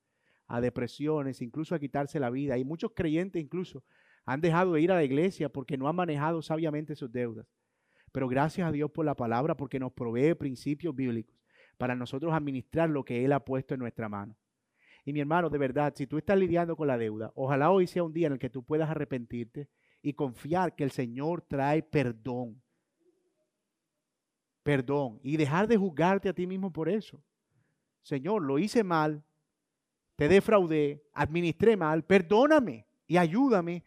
[0.46, 2.58] a depresiones, incluso a quitarse la vida.
[2.58, 3.84] Y muchos creyentes incluso
[4.24, 7.46] han dejado de ir a la iglesia porque no han manejado sabiamente sus deudas.
[8.12, 11.34] Pero gracias a Dios por la palabra, porque nos provee principios bíblicos
[11.76, 14.36] para nosotros administrar lo que Él ha puesto en nuestra mano.
[15.04, 18.04] Y mi hermano, de verdad, si tú estás lidiando con la deuda, ojalá hoy sea
[18.04, 19.68] un día en el que tú puedas arrepentirte
[20.00, 22.62] y confiar que el Señor trae perdón.
[24.62, 25.20] Perdón.
[25.22, 27.22] Y dejar de juzgarte a ti mismo por eso.
[28.02, 29.24] Señor, lo hice mal,
[30.16, 33.84] te defraudé, administré mal, perdóname y ayúdame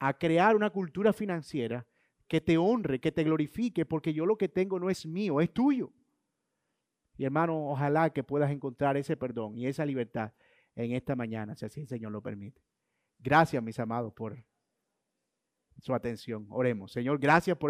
[0.00, 1.86] a crear una cultura financiera
[2.26, 5.52] que te honre, que te glorifique, porque yo lo que tengo no es mío, es
[5.52, 5.92] tuyo.
[7.18, 10.32] Y hermano, ojalá que puedas encontrar ese perdón y esa libertad
[10.74, 12.62] en esta mañana, si así el Señor lo permite.
[13.18, 14.42] Gracias, mis amados, por
[15.80, 16.46] su atención.
[16.48, 16.92] Oremos.
[16.92, 17.68] Señor, gracias por